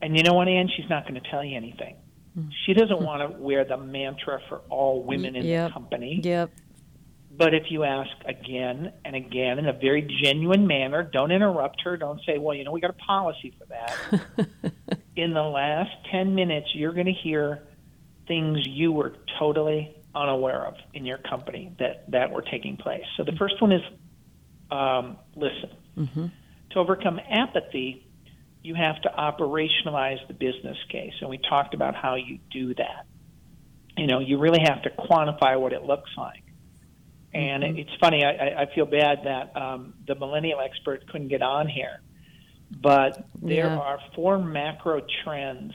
And 0.00 0.16
you 0.16 0.22
know 0.22 0.32
what, 0.32 0.48
Ann? 0.48 0.70
She's 0.74 0.88
not 0.88 1.06
going 1.06 1.20
to 1.20 1.30
tell 1.30 1.44
you 1.44 1.54
anything. 1.54 1.96
Mm-hmm. 2.38 2.48
She 2.64 2.72
doesn't 2.72 2.98
want 2.98 3.30
to 3.30 3.38
wear 3.38 3.66
the 3.66 3.76
mantra 3.76 4.40
for 4.48 4.62
all 4.70 5.02
women 5.02 5.36
in 5.36 5.44
Yep. 5.44 5.68
the 5.68 5.72
company. 5.74 6.20
yep 6.24 6.50
But 7.30 7.52
if 7.52 7.64
you 7.70 7.84
ask 7.84 8.10
again 8.24 8.94
and 9.04 9.14
again 9.14 9.58
in 9.58 9.66
a 9.66 9.74
very 9.74 10.00
genuine 10.24 10.66
manner, 10.66 11.02
don't 11.02 11.30
interrupt 11.30 11.82
her. 11.82 11.98
Don't 11.98 12.20
say, 12.24 12.38
well, 12.38 12.56
you 12.56 12.64
know, 12.64 12.72
we 12.72 12.80
got 12.80 12.90
a 12.90 13.04
policy 13.04 13.52
for 13.58 13.66
that. 13.66 14.48
in 15.14 15.34
the 15.34 15.42
last 15.42 15.90
10 16.10 16.34
minutes, 16.34 16.68
you're 16.72 16.94
going 16.94 17.04
to 17.04 17.12
hear 17.12 17.68
things 18.26 18.66
you 18.66 18.92
were 18.92 19.16
totally 19.38 19.94
unaware 20.14 20.64
of 20.64 20.74
in 20.94 21.04
your 21.04 21.18
company 21.18 21.70
that, 21.78 22.10
that 22.10 22.30
were 22.30 22.42
taking 22.42 22.78
place. 22.78 23.04
So 23.18 23.24
the 23.24 23.32
mm. 23.32 23.38
first 23.38 23.60
one 23.60 23.72
is 23.72 23.82
um, 24.70 25.16
listen. 25.36 25.70
To 26.70 26.78
overcome 26.78 27.18
apathy, 27.28 28.06
you 28.62 28.74
have 28.74 29.00
to 29.02 29.08
operationalize 29.08 30.26
the 30.28 30.34
business 30.34 30.76
case. 30.90 31.12
And 31.20 31.28
we 31.28 31.38
talked 31.38 31.74
about 31.74 31.94
how 31.94 32.14
you 32.14 32.38
do 32.52 32.74
that. 32.74 33.06
You 33.96 34.06
know, 34.06 34.20
you 34.20 34.38
really 34.38 34.60
have 34.64 34.82
to 34.82 34.90
quantify 34.90 35.60
what 35.60 35.72
it 35.72 35.82
looks 35.82 36.10
like. 36.16 36.44
And 37.34 37.62
Mm-hmm. 37.62 37.78
it's 37.78 37.90
funny, 38.00 38.24
I, 38.24 38.30
I- 38.30 38.62
I 38.62 38.74
feel 38.74 38.86
bad 38.86 39.18
that 39.24 39.56
um, 39.60 39.94
the 40.06 40.14
millennial 40.14 40.60
expert 40.60 41.06
couldn't 41.08 41.28
get 41.28 41.42
on 41.42 41.68
here. 41.68 42.00
But 42.82 43.24
there 43.42 43.66
Yeah. 43.66 43.78
are 43.78 43.98
four 44.14 44.38
macro 44.38 45.02
trends 45.24 45.72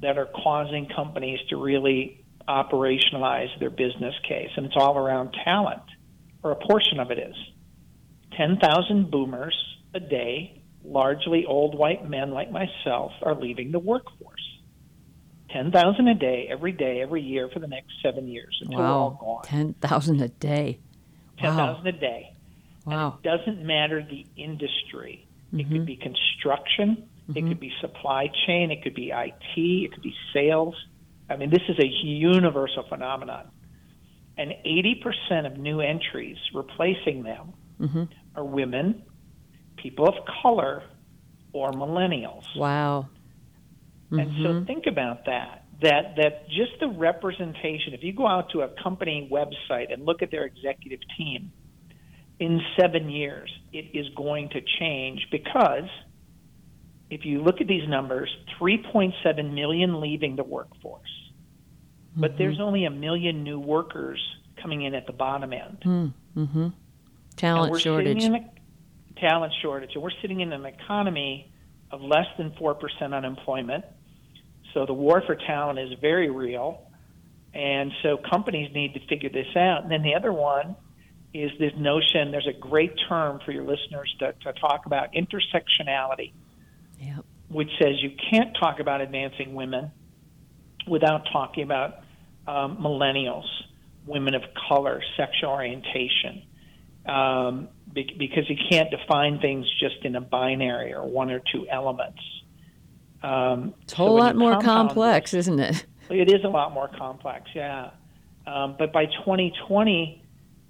that 0.00 0.18
are 0.18 0.26
causing 0.42 0.86
companies 0.94 1.40
to 1.50 1.56
really 1.56 2.24
operationalize 2.48 3.56
their 3.60 3.70
business 3.70 4.14
case. 4.28 4.50
And 4.56 4.66
it's 4.66 4.76
all 4.76 4.96
around 4.96 5.34
talent, 5.44 5.82
or 6.42 6.52
a 6.52 6.56
portion 6.56 7.00
of 7.00 7.10
it 7.10 7.18
is. 7.18 7.34
10,000 8.36 9.10
boomers 9.10 9.56
a 9.94 10.00
day, 10.00 10.62
largely 10.84 11.44
old 11.46 11.76
white 11.76 12.08
men 12.08 12.30
like 12.30 12.50
myself, 12.50 13.12
are 13.22 13.34
leaving 13.34 13.72
the 13.72 13.78
workforce. 13.78 14.40
10,000 15.50 16.08
a 16.08 16.14
day, 16.14 16.48
every 16.50 16.72
day, 16.72 17.00
every 17.02 17.22
year 17.22 17.48
for 17.52 17.58
the 17.58 17.66
next 17.66 17.92
seven 18.02 18.26
years 18.26 18.58
until 18.62 18.78
we're 18.78 18.86
all 18.86 19.18
gone. 19.20 19.42
ten 19.44 19.74
thousand 19.74 20.22
a 20.22 20.28
day 20.28 20.80
ten 21.38 21.54
thousand 21.56 21.86
a 21.86 21.92
day. 21.92 22.34
Wow. 22.86 23.18
And 23.22 23.26
it 23.26 23.36
doesn't 23.36 23.66
matter 23.66 24.02
the 24.08 24.26
industry. 24.36 25.26
It 25.52 25.64
could 25.64 25.66
mm-hmm. 25.66 25.84
be 25.84 25.96
construction. 25.96 27.08
It 27.28 27.34
could 27.34 27.44
mm-hmm. 27.44 27.58
be 27.58 27.72
supply 27.80 28.28
chain. 28.46 28.70
It 28.70 28.82
could 28.82 28.94
be 28.94 29.10
IT. 29.10 29.56
It 29.56 29.92
could 29.92 30.02
be 30.02 30.14
sales. 30.32 30.74
I 31.28 31.36
mean, 31.36 31.50
this 31.50 31.62
is 31.68 31.78
a 31.78 31.86
universal 31.86 32.84
phenomenon. 32.88 33.48
And 34.36 34.52
80% 34.66 35.46
of 35.46 35.58
new 35.58 35.80
entries 35.80 36.38
replacing 36.54 37.22
them 37.22 37.52
mm-hmm. 37.80 38.04
Are 38.34 38.44
women, 38.44 39.02
people 39.76 40.08
of 40.08 40.14
color, 40.42 40.82
or 41.52 41.72
millennials. 41.72 42.44
Wow. 42.56 43.08
And 44.10 44.30
so 44.42 44.48
mm-hmm. 44.48 44.66
think 44.66 44.84
about 44.86 45.24
that. 45.26 45.64
That 45.80 46.16
that 46.16 46.48
just 46.48 46.72
the 46.80 46.88
representation. 46.88 47.92
If 47.92 48.02
you 48.02 48.12
go 48.12 48.26
out 48.26 48.50
to 48.50 48.60
a 48.60 48.68
company 48.82 49.28
website 49.32 49.92
and 49.92 50.04
look 50.04 50.22
at 50.22 50.30
their 50.30 50.44
executive 50.44 51.00
team, 51.16 51.50
in 52.38 52.60
seven 52.78 53.08
years, 53.08 53.50
it 53.72 53.96
is 53.96 54.06
going 54.16 54.48
to 54.50 54.60
change 54.78 55.26
because 55.30 55.88
if 57.10 57.24
you 57.24 57.42
look 57.42 57.60
at 57.60 57.68
these 57.68 57.88
numbers, 57.88 58.34
3.7 58.60 59.54
million 59.54 60.00
leaving 60.00 60.36
the 60.36 60.42
workforce, 60.42 61.02
but 62.16 62.30
mm-hmm. 62.32 62.38
there's 62.38 62.60
only 62.60 62.84
a 62.84 62.90
million 62.90 63.44
new 63.44 63.60
workers 63.60 64.20
coming 64.60 64.82
in 64.82 64.94
at 64.94 65.06
the 65.06 65.12
bottom 65.12 65.52
end. 65.52 65.78
And 66.64 66.72
Talent 67.36 67.80
shortage. 67.80 68.24
A 68.24 68.44
talent 69.16 69.52
shortage, 69.62 69.90
and 69.94 70.02
we're 70.02 70.10
sitting 70.20 70.40
in 70.40 70.52
an 70.52 70.64
economy 70.64 71.52
of 71.90 72.00
less 72.00 72.26
than 72.38 72.52
four 72.58 72.74
percent 72.74 73.14
unemployment. 73.14 73.84
So 74.74 74.86
the 74.86 74.94
war 74.94 75.22
for 75.26 75.34
talent 75.34 75.78
is 75.78 75.98
very 76.00 76.30
real, 76.30 76.86
and 77.54 77.92
so 78.02 78.16
companies 78.16 78.72
need 78.74 78.94
to 78.94 79.00
figure 79.06 79.28
this 79.28 79.54
out. 79.56 79.82
And 79.82 79.90
then 79.90 80.02
the 80.02 80.14
other 80.14 80.32
one 80.32 80.76
is 81.34 81.50
this 81.58 81.72
notion. 81.76 82.30
There's 82.30 82.48
a 82.48 82.58
great 82.58 82.92
term 83.08 83.40
for 83.44 83.52
your 83.52 83.64
listeners 83.64 84.14
to, 84.20 84.32
to 84.44 84.52
talk 84.54 84.86
about 84.86 85.12
intersectionality, 85.12 86.32
Yep. 87.00 87.24
which 87.48 87.70
says 87.78 88.02
you 88.02 88.12
can't 88.30 88.56
talk 88.58 88.80
about 88.80 89.00
advancing 89.00 89.54
women 89.54 89.90
without 90.86 91.26
talking 91.32 91.64
about 91.64 92.00
um, 92.46 92.78
millennials, 92.78 93.46
women 94.06 94.34
of 94.34 94.42
color, 94.68 95.02
sexual 95.16 95.50
orientation, 95.50 96.42
um, 97.06 97.68
be- 97.92 98.14
because 98.18 98.48
you 98.48 98.56
can't 98.70 98.90
define 98.90 99.40
things 99.40 99.66
just 99.80 100.04
in 100.04 100.16
a 100.16 100.20
binary 100.20 100.92
or 100.94 101.06
one 101.06 101.30
or 101.30 101.40
two 101.52 101.66
elements. 101.70 102.20
Um, 103.22 103.74
It's 103.82 103.92
a 103.92 103.96
whole 103.96 104.14
when 104.14 104.22
lot 104.24 104.36
more 104.36 104.60
complex, 104.60 105.30
this- 105.32 105.46
isn't 105.46 105.60
it? 105.60 105.86
it 106.10 106.30
is 106.32 106.44
a 106.44 106.48
lot 106.48 106.72
more 106.72 106.88
complex, 106.88 107.50
yeah. 107.54 107.90
Um, 108.46 108.74
but 108.78 108.92
by 108.92 109.06
2020, 109.06 110.22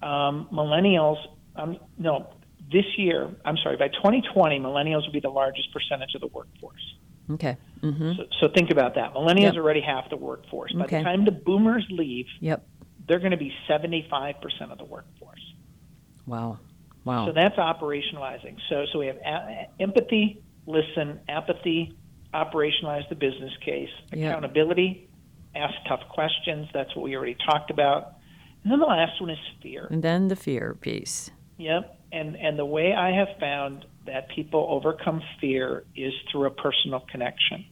um, 0.03 0.49
millennials, 0.53 1.17
um, 1.57 1.79
no, 1.99 2.27
this 2.71 2.85
year, 2.99 3.31
I'm 3.45 3.57
sorry, 3.63 3.77
by 3.77 3.89
2020, 3.89 4.59
millennials 4.61 5.07
will 5.07 5.13
be 5.13 5.21
the 5.21 5.31
largest 5.31 5.73
percentage 5.73 6.15
of 6.15 6.21
the 6.21 6.27
workforce. 6.29 6.83
Okay. 7.31 7.57
Mm-hmm. 7.83 8.13
So, 8.17 8.25
so 8.41 8.49
think 8.55 8.71
about 8.71 8.95
that. 8.97 9.15
Millennials 9.15 9.55
Yep. 9.55 9.57
are 9.57 9.63
already 9.63 9.81
half 9.81 10.11
the 10.11 10.17
workforce. 10.17 10.73
By 10.73 10.85
Okay. 10.85 10.99
the 10.99 11.05
time 11.05 11.25
the 11.25 11.31
boomers 11.33 11.87
leave, 11.91 12.27
Yep. 12.41 12.67
they're 13.07 13.19
going 13.21 13.31
to 13.33 13.37
be 13.37 13.53
75% 13.69 14.71
of 14.71 14.79
the 14.79 14.85
workforce. 14.85 15.41
Wow. 16.27 16.59
Wow. 17.05 17.27
So 17.27 17.33
that's 17.33 17.57
operationalizing. 17.57 18.57
So, 18.69 18.85
so 18.93 18.99
we 18.99 19.07
have 19.07 19.17
a- 19.17 19.67
empathy, 19.81 20.41
listen, 20.67 21.21
apathy, 21.29 21.97
operationalize 22.33 23.09
the 23.09 23.17
business 23.17 23.53
case, 23.65 23.91
accountability, 24.13 25.09
ask 25.55 25.75
tough 25.89 26.01
questions. 26.11 26.69
That's 26.73 26.95
what 26.95 27.03
we 27.03 27.17
already 27.17 27.37
talked 27.47 27.71
about. 27.71 28.15
And 28.63 28.73
then 28.73 28.79
the 28.79 28.87
last 28.87 29.21
one 29.21 29.31
is 29.31 29.39
fear. 29.61 29.89
and 29.91 30.03
then 30.03 30.29
the 30.29 30.37
fear 30.37 30.77
piece. 30.81 31.31
Yep. 31.59 31.99
And 32.13 32.37
and 32.37 32.59
the 32.59 32.65
way 32.65 32.93
I 32.93 33.11
have 33.13 33.29
found 33.41 33.85
that 34.07 34.29
people 34.31 34.67
overcome 34.71 35.23
fear 35.41 35.85
is 35.97 36.13
through 36.31 36.47
a 36.47 36.51
personal 36.51 37.01
connection. 37.01 37.65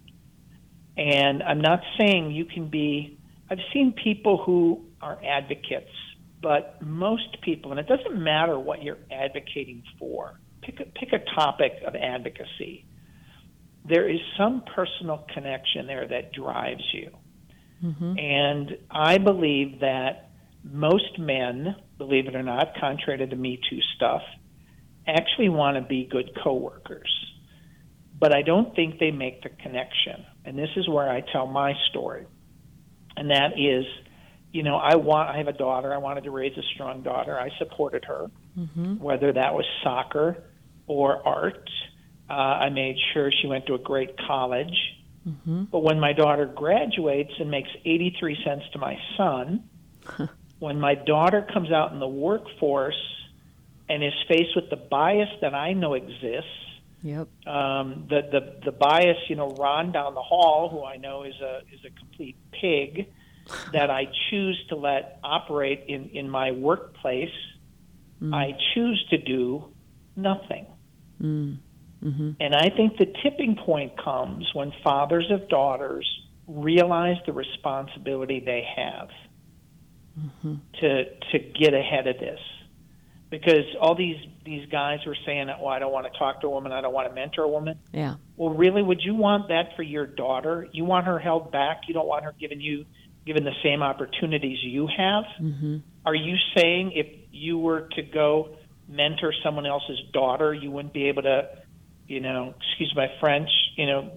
And 0.97 1.43
I'm 1.43 1.61
not 1.61 1.81
saying 1.99 2.33
you 2.33 2.45
can 2.45 2.69
be 2.69 3.19
I've 3.51 3.59
seen 3.73 3.93
people 3.93 4.39
who 4.39 4.85
are 5.01 5.19
advocates, 5.25 5.91
but 6.43 6.81
most 6.83 7.41
people 7.43 7.71
and 7.71 7.81
it 7.81 7.87
doesn't 7.87 8.19
matter 8.19 8.59
what 8.59 8.83
you're 8.83 8.99
advocating 9.11 9.83
for. 9.99 10.41
Pick 10.63 10.81
a 10.81 10.85
pick 10.85 11.13
a 11.13 11.19
topic 11.35 11.73
of 11.87 11.95
advocacy. 11.95 12.85
There 13.85 14.09
is 14.09 14.21
some 14.37 14.63
personal 14.75 15.27
connection 15.33 15.87
there 15.87 16.07
that 16.07 16.33
drives 16.33 16.85
you. 16.93 17.11
Mm-hmm. 17.83 18.19
And 18.19 18.79
I 18.91 19.19
believe 19.19 19.81
that 19.81 20.31
most 20.63 21.19
men, 21.19 21.77
believe 21.97 22.27
it 22.27 22.37
or 22.37 22.43
not, 22.43 22.75
contrary 22.79 23.19
to 23.19 23.27
the 23.27 23.37
Me 23.37 23.59
Too 23.71 23.79
stuff, 23.97 24.23
actually 25.07 25.49
want 25.49 25.77
to 25.77 25.83
be 25.83 26.07
good 26.11 26.31
coworkers. 26.43 27.11
But 28.19 28.35
I 28.35 28.43
don't 28.43 28.75
think 28.77 28.99
they 28.99 29.11
make 29.11 29.43
the 29.43 29.49
connection. 29.49 30.27
And 30.45 30.59
this 30.59 30.69
is 30.77 30.89
where 30.89 31.11
I 31.11 31.23
tell 31.33 31.47
my 31.47 31.73
story. 31.91 32.27
And 33.17 33.31
that 33.31 33.53
is, 33.59 33.85
you 34.53 34.63
know, 34.63 34.77
I 34.77 34.97
want 34.97 35.29
I 35.31 35.39
have 35.39 35.49
a 35.49 35.53
daughter. 35.53 35.93
I 35.93 35.99
wanted 35.99 36.25
to 36.25 36.31
raise 36.31 36.57
a 36.59 36.63
strong 36.75 37.03
daughter. 37.03 37.39
I 37.39 37.51
supported 37.59 38.05
her, 38.07 38.31
whether 38.99 39.33
that 39.33 39.55
was 39.55 39.65
soccer 39.83 40.45
or 40.87 41.27
art. 41.27 41.69
Uh, 42.29 42.33
I 42.33 42.71
made 42.71 42.97
sure 43.13 43.31
she 43.41 43.47
went 43.47 43.67
to 43.67 43.75
a 43.75 43.79
great 43.79 44.17
college. 44.27 44.75
But 45.71 45.81
when 45.81 46.01
my 46.01 46.13
daughter 46.13 46.47
graduates 46.47 47.33
and 47.39 47.51
makes 47.51 47.69
83 47.85 48.39
cents 48.45 48.65
to 48.73 48.79
my 48.79 48.97
son, 49.17 49.65
when 50.59 50.81
my 50.81 50.95
daughter 50.95 51.47
comes 51.53 51.71
out 51.71 51.93
in 51.93 52.01
the 52.01 52.09
workforce 52.09 53.01
and 53.89 54.03
is 54.03 54.13
faced 54.29 54.55
with 54.57 54.71
the 54.71 54.77
bias 54.77 55.29
that 55.43 55.55
I 55.55 55.73
know 55.75 55.95
exists, 55.95 56.49
Yep. 57.03 57.29
um, 57.47 58.07
the, 58.11 58.21
the 58.31 58.61
the 58.67 58.73
bias, 58.73 59.17
you 59.29 59.37
know, 59.37 59.49
Ron 59.59 59.91
down 59.91 60.15
the 60.15 60.21
hall, 60.23 60.69
who 60.69 60.85
I 60.85 60.97
know 60.99 61.23
is 61.25 61.35
a 61.41 61.61
is 61.73 61.81
a 61.87 61.91
complete 61.99 62.37
pig, 62.53 63.07
that 63.73 63.91
I 63.91 64.07
choose 64.31 64.63
to 64.69 64.77
let 64.77 65.19
operate 65.23 65.85
in 65.89 66.11
in 66.11 66.29
my 66.29 66.53
workplace, 66.53 67.31
mm. 68.23 68.35
I 68.35 68.57
choose 68.75 69.05
to 69.11 69.19
do 69.19 69.73
nothing. 70.17 70.67
Mm. 71.21 71.59
Mm-hmm. 72.05 72.31
And 72.41 72.55
I 72.55 72.71
think 72.71 72.97
the 72.97 73.13
tipping 73.23 73.57
point 73.57 73.93
comes 74.03 74.49
when 74.55 74.73
fathers 74.83 75.31
of 75.31 75.49
daughters 75.49 76.07
realize 76.47 77.17
the 77.27 77.33
responsibility 77.33 78.41
they 78.41 78.65
have 78.77 79.09
mm-hmm. 80.19 80.55
to 80.81 81.05
to 81.05 81.39
get 81.39 81.75
ahead 81.75 82.07
of 82.07 82.19
this. 82.19 82.41
Because 83.31 83.65
all 83.81 83.95
these 83.95 84.17
these 84.45 84.67
guys 84.71 84.99
were 85.07 85.17
saying, 85.25 85.49
"Oh, 85.51 85.67
I 85.67 85.79
don't 85.79 85.93
want 85.93 86.13
to 86.13 86.19
talk 86.19 86.41
to 86.41 86.49
a 86.49 86.51
woman. 86.51 86.73
I 86.73 86.81
don't 86.81 86.93
want 86.93 87.09
to 87.09 87.15
mentor 87.15 87.45
a 87.45 87.49
woman." 87.49 87.79
Yeah. 87.93 88.15
Well, 88.37 88.51
really, 88.55 88.83
would 88.83 89.03
you 89.03 89.15
want 89.15 89.49
that 89.49 89.77
for 89.77 89.83
your 89.83 90.07
daughter? 90.07 90.67
You 90.73 90.85
want 90.85 91.07
her 91.07 91.19
held 91.19 91.53
back? 91.53 91.83
You 91.87 91.95
don't 91.95 92.09
want 92.09 92.25
her 92.25 92.35
giving 92.39 92.61
you 92.61 92.87
given 93.27 93.45
the 93.45 93.55
same 93.63 93.83
opportunities 93.83 94.59
you 94.63 94.87
have? 94.87 95.25
Mm-hmm. 95.41 95.79
Are 96.05 96.15
you 96.15 96.37
saying 96.57 96.93
if 96.93 97.07
you 97.31 97.59
were 97.59 97.89
to 97.97 98.03
go 98.03 98.57
mentor 98.89 99.33
someone 99.45 99.67
else's 99.67 100.01
daughter, 100.13 100.53
you 100.53 100.71
wouldn't 100.71 100.95
be 100.95 101.09
able 101.09 101.23
to, 101.23 101.49
you 102.07 102.21
know, 102.21 102.55
excuse 102.59 102.93
my 102.97 103.09
French, 103.21 103.51
you 103.77 103.87
know, 103.87 104.11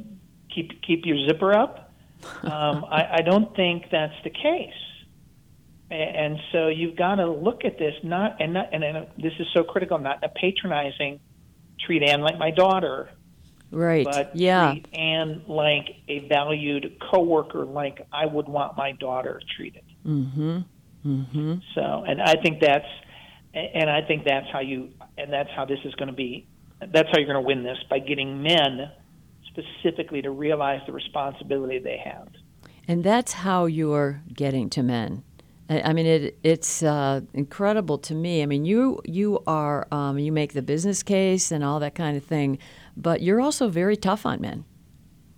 keep 0.54 0.82
keep 0.82 1.06
your 1.06 1.28
zipper 1.28 1.54
up? 1.54 1.92
um, 2.44 2.86
I, 2.90 3.18
I 3.18 3.22
don't 3.22 3.54
think 3.56 3.86
that's 3.92 4.16
the 4.24 4.30
case. 4.30 4.72
And 5.92 6.40
so 6.52 6.70
you've 6.70 6.96
got 6.96 7.16
to 7.16 7.30
look 7.30 7.66
at 7.66 7.78
this 7.78 7.94
not 8.04 8.42
and 8.42 8.54
not 8.54 8.74
and, 8.74 8.84
and 8.84 9.08
this 9.18 9.34
is 9.40 9.48
so 9.54 9.64
critical, 9.64 10.00
not 10.00 10.24
in 10.24 10.30
a 10.30 10.34
patronizing 10.34 11.20
treat 11.80 12.04
Ann 12.04 12.22
like 12.22 12.38
my 12.38 12.52
daughter, 12.52 13.10
Right. 13.74 14.06
but 14.06 14.36
yeah. 14.36 14.72
treat 14.72 14.88
Ann 14.94 15.44
like 15.48 15.90
a 16.08 16.28
valued 16.28 17.00
coworker, 17.12 17.66
like 17.66 18.06
I 18.12 18.26
would 18.26 18.48
want 18.48 18.78
my 18.78 18.92
daughter 18.94 19.42
treated. 19.58 19.84
Mm-hmm. 20.06 20.60
Mm-hmm. 21.06 21.54
So, 21.76 22.04
and 22.08 22.22
I 22.22 22.36
think 22.42 22.62
that's, 22.62 22.86
and 23.54 23.90
I 23.90 24.02
think 24.02 24.26
that's 24.26 24.48
how 24.52 24.60
you, 24.60 24.90
and 25.18 25.32
that's 25.32 25.50
how 25.56 25.66
this 25.66 25.80
is 25.86 25.94
going 25.96 26.08
to 26.08 26.16
be. 26.16 26.48
That's 26.80 27.10
how 27.12 27.18
you're 27.18 27.28
going 27.28 27.44
to 27.44 27.48
win 27.48 27.64
this 27.64 27.78
by 27.90 28.00
getting 28.00 28.42
men 28.42 28.92
specifically 29.48 30.22
to 30.22 30.32
realize 30.32 30.82
the 30.86 30.92
responsibility 30.92 31.80
they 31.80 32.02
have. 32.04 32.28
And 32.88 33.04
that's 33.04 33.34
how 33.34 33.66
you're 33.66 34.22
getting 34.34 34.70
to 34.72 34.84
men. 34.84 35.24
I 35.70 35.82
I 35.82 35.94
mean, 35.94 36.06
it, 36.06 36.38
it's 36.44 36.84
uh, 36.84 37.22
incredible 37.34 37.98
to 38.00 38.16
me. 38.16 38.44
I 38.44 38.46
mean, 38.46 38.66
you 38.66 39.02
you 39.06 39.42
are 39.48 39.88
um, 39.92 40.20
you 40.20 40.32
make 40.32 40.54
the 40.54 40.62
business 40.62 41.04
case 41.04 41.52
and 41.52 41.64
all 41.64 41.80
that 41.80 41.96
kind 41.96 42.18
of 42.18 42.24
thing, 42.24 42.60
but 42.98 43.22
you're 43.22 43.42
also 43.42 43.68
very 43.70 43.98
tough 43.98 44.26
on 44.26 44.42
men. 44.42 44.66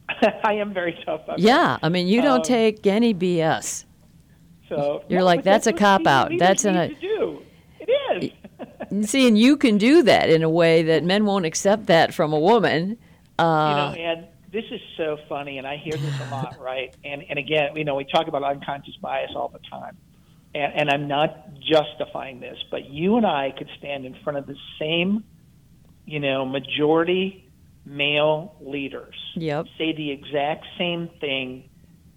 I 0.43 0.53
am 0.53 0.73
very 0.73 0.97
tough. 1.05 1.21
on 1.27 1.35
Yeah, 1.37 1.77
I 1.81 1.89
mean, 1.89 2.07
you 2.07 2.21
don't 2.21 2.37
Um, 2.37 2.43
take 2.43 2.85
any 2.87 3.13
BS. 3.13 3.85
So 4.69 5.03
You're 5.09 5.19
No, 5.19 5.25
like, 5.25 5.39
but 5.39 5.45
that's 5.45 5.67
a 5.67 5.73
cop-out. 5.73 6.31
That's 6.39 6.65
an- 6.65 6.75
need 6.89 6.95
to 6.99 7.01
do. 7.01 7.41
It 7.79 8.31
is. 8.91 9.09
See, 9.09 9.27
and 9.27 9.37
you 9.37 9.57
can 9.57 9.77
do 9.77 10.03
that 10.03 10.29
in 10.29 10.41
a 10.43 10.49
way 10.49 10.83
that 10.83 11.03
men 11.03 11.25
won't 11.25 11.45
accept 11.45 11.87
that 11.87 12.13
from 12.13 12.33
a 12.33 12.39
woman. 12.39 12.89
you 12.89 13.43
Uh, 13.45 13.75
know, 13.75 13.93
and 13.99 14.27
this 14.51 14.63
is 14.71 14.79
so 14.97 15.17
funny, 15.27 15.57
and 15.57 15.67
I 15.67 15.75
hear 15.77 15.93
this 15.97 16.13
a 16.19 16.23
lot, 16.31 16.55
right? 16.61 16.95
And 17.03 17.23
and 17.29 17.37
again, 17.37 17.75
you 17.75 17.83
know, 17.83 17.95
we 17.95 18.05
talk 18.05 18.27
about 18.27 18.43
unconscious 18.43 18.95
bias 19.01 19.31
all 19.35 19.49
the 19.49 19.59
time, 19.69 19.97
and, 20.55 20.73
and 20.73 20.89
I'm 20.89 21.07
not 21.07 21.53
justifying 21.59 22.39
this, 22.39 22.57
but 22.71 22.89
you 22.89 23.17
and 23.17 23.25
I 23.25 23.51
could 23.57 23.69
stand 23.77 24.05
in 24.05 24.15
front 24.23 24.37
of 24.39 24.47
the 24.47 24.55
same, 24.79 25.23
you 26.05 26.19
know, 26.19 26.45
majority 26.45 27.44
male 27.85 28.55
leaders, 28.61 29.15
Yep. 29.35 29.67
say 29.77 29.93
the 29.93 30.11
exact 30.11 30.65
same 30.77 31.09
thing, 31.21 31.69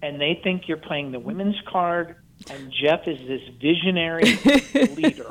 and 0.03 0.21
they 0.21 0.41
think 0.43 0.69
you're 0.69 0.77
playing 0.79 1.13
the 1.13 1.19
women's 1.21 1.61
card, 1.69 2.17
and 2.51 2.73
Jeff 2.73 3.07
is 3.07 3.19
this 3.27 3.43
visionary 3.61 4.25
leader. 4.97 5.27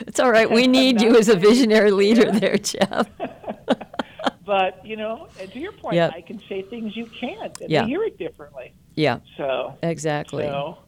It's 0.00 0.20
all 0.20 0.30
right. 0.30 0.50
We 0.50 0.66
need 0.66 1.00
you 1.00 1.16
as 1.16 1.28
a 1.28 1.36
visionary 1.36 1.90
leader 1.90 2.30
there, 2.30 2.58
Jeff. 2.58 3.08
But 4.44 4.84
you 4.84 4.96
know, 4.96 5.28
and 5.38 5.52
to 5.52 5.58
your 5.58 5.72
point, 5.72 5.96
Yep. 5.96 6.12
I 6.14 6.22
can 6.22 6.40
say 6.48 6.62
things 6.62 6.96
you 6.96 7.04
can't, 7.04 7.60
and 7.60 7.70
Yeah. 7.70 7.82
they 7.82 7.88
hear 7.88 8.02
it 8.04 8.16
differently. 8.16 8.72
Yeah, 8.96 9.18
So, 9.36 9.76
exactly. 9.82 10.44
so 10.44 10.78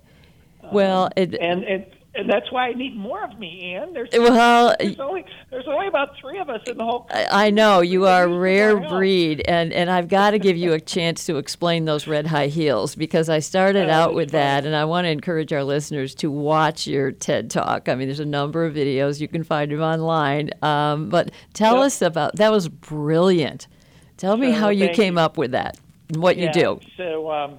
Well, 0.73 1.05
um, 1.05 1.11
it, 1.17 1.35
and, 1.35 1.63
and 1.65 1.85
and 2.15 2.29
that's 2.29 2.51
why 2.51 2.67
I 2.69 2.73
need 2.73 2.97
more 2.97 3.23
of 3.25 3.39
me, 3.39 3.75
Ann. 3.77 3.93
There's, 3.93 4.09
well, 4.13 4.75
there's 4.81 4.99
only 4.99 5.25
there's 5.51 5.67
only 5.69 5.87
about 5.87 6.11
three 6.21 6.39
of 6.41 6.51
us 6.51 6.61
in 6.67 6.77
the 6.77 6.85
whole. 6.85 7.07
I 7.11 7.47
I 7.47 7.51
know 7.51 7.81
you 7.81 8.07
are 8.07 8.25
a 8.25 8.29
rare 8.29 8.81
breed, 8.81 9.43
and, 9.47 9.73
and 9.73 9.89
I've 9.89 10.09
got 10.09 10.33
to 10.33 10.39
give 10.39 10.57
you 10.57 10.73
a 10.73 10.81
chance 10.97 11.25
to 11.27 11.37
explain 11.37 11.85
those 11.85 12.07
red 12.09 12.27
high 12.27 12.49
heels 12.49 12.95
because 12.97 13.29
I 13.29 13.39
started 13.39 13.89
Oh, 13.89 13.93
out 13.93 14.15
with 14.15 14.31
that, 14.33 14.67
and 14.67 14.75
I 14.75 14.85
want 14.87 15.05
to 15.05 15.11
encourage 15.11 15.53
our 15.53 15.63
listeners 15.63 16.15
to 16.17 16.31
watch 16.31 16.87
your 16.87 17.13
TED 17.13 17.49
Talk. 17.51 17.89
I 17.89 17.95
mean, 17.95 18.09
there's 18.09 18.21
a 18.21 18.25
number 18.25 18.65
of 18.65 18.75
videos 18.75 19.21
you 19.21 19.29
can 19.29 19.45
find 19.45 19.71
them 19.71 19.81
online, 19.81 20.51
um, 20.63 21.11
but 21.11 21.31
tell 21.55 21.77
Yep. 21.77 21.87
us 21.87 22.03
about 22.03 22.37
that. 22.37 22.51
Was 22.51 22.69
brilliant. 22.69 23.69
Tell 24.17 24.37
me 24.37 24.53
So, 24.53 24.59
how 24.59 24.69
you 24.71 24.89
came 24.91 25.15
you. 25.15 25.21
up 25.21 25.39
with 25.39 25.53
that, 25.53 25.79
and 26.09 26.21
what 26.21 26.37
Yeah, 26.37 26.47
you 26.47 26.53
do. 26.53 26.81
So, 26.97 27.31
um, 27.31 27.59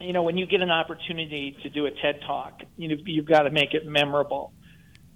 you 0.00 0.12
know, 0.12 0.22
when 0.22 0.38
you 0.38 0.46
get 0.46 0.62
an 0.62 0.70
opportunity 0.70 1.56
to 1.62 1.68
do 1.68 1.86
a 1.86 1.90
TED 1.90 2.20
talk, 2.26 2.60
you 2.76 2.88
know, 2.88 2.96
you've 3.04 3.26
got 3.26 3.42
to 3.42 3.50
make 3.50 3.74
it 3.74 3.86
memorable. 3.86 4.52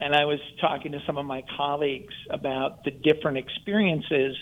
And 0.01 0.14
I 0.14 0.25
was 0.25 0.38
talking 0.61 0.92
to 0.92 0.99
some 1.07 1.16
of 1.16 1.25
my 1.25 1.42
colleagues 1.57 2.12
about 2.31 2.85
the 2.85 2.90
different 2.90 3.38
experiences 3.38 4.37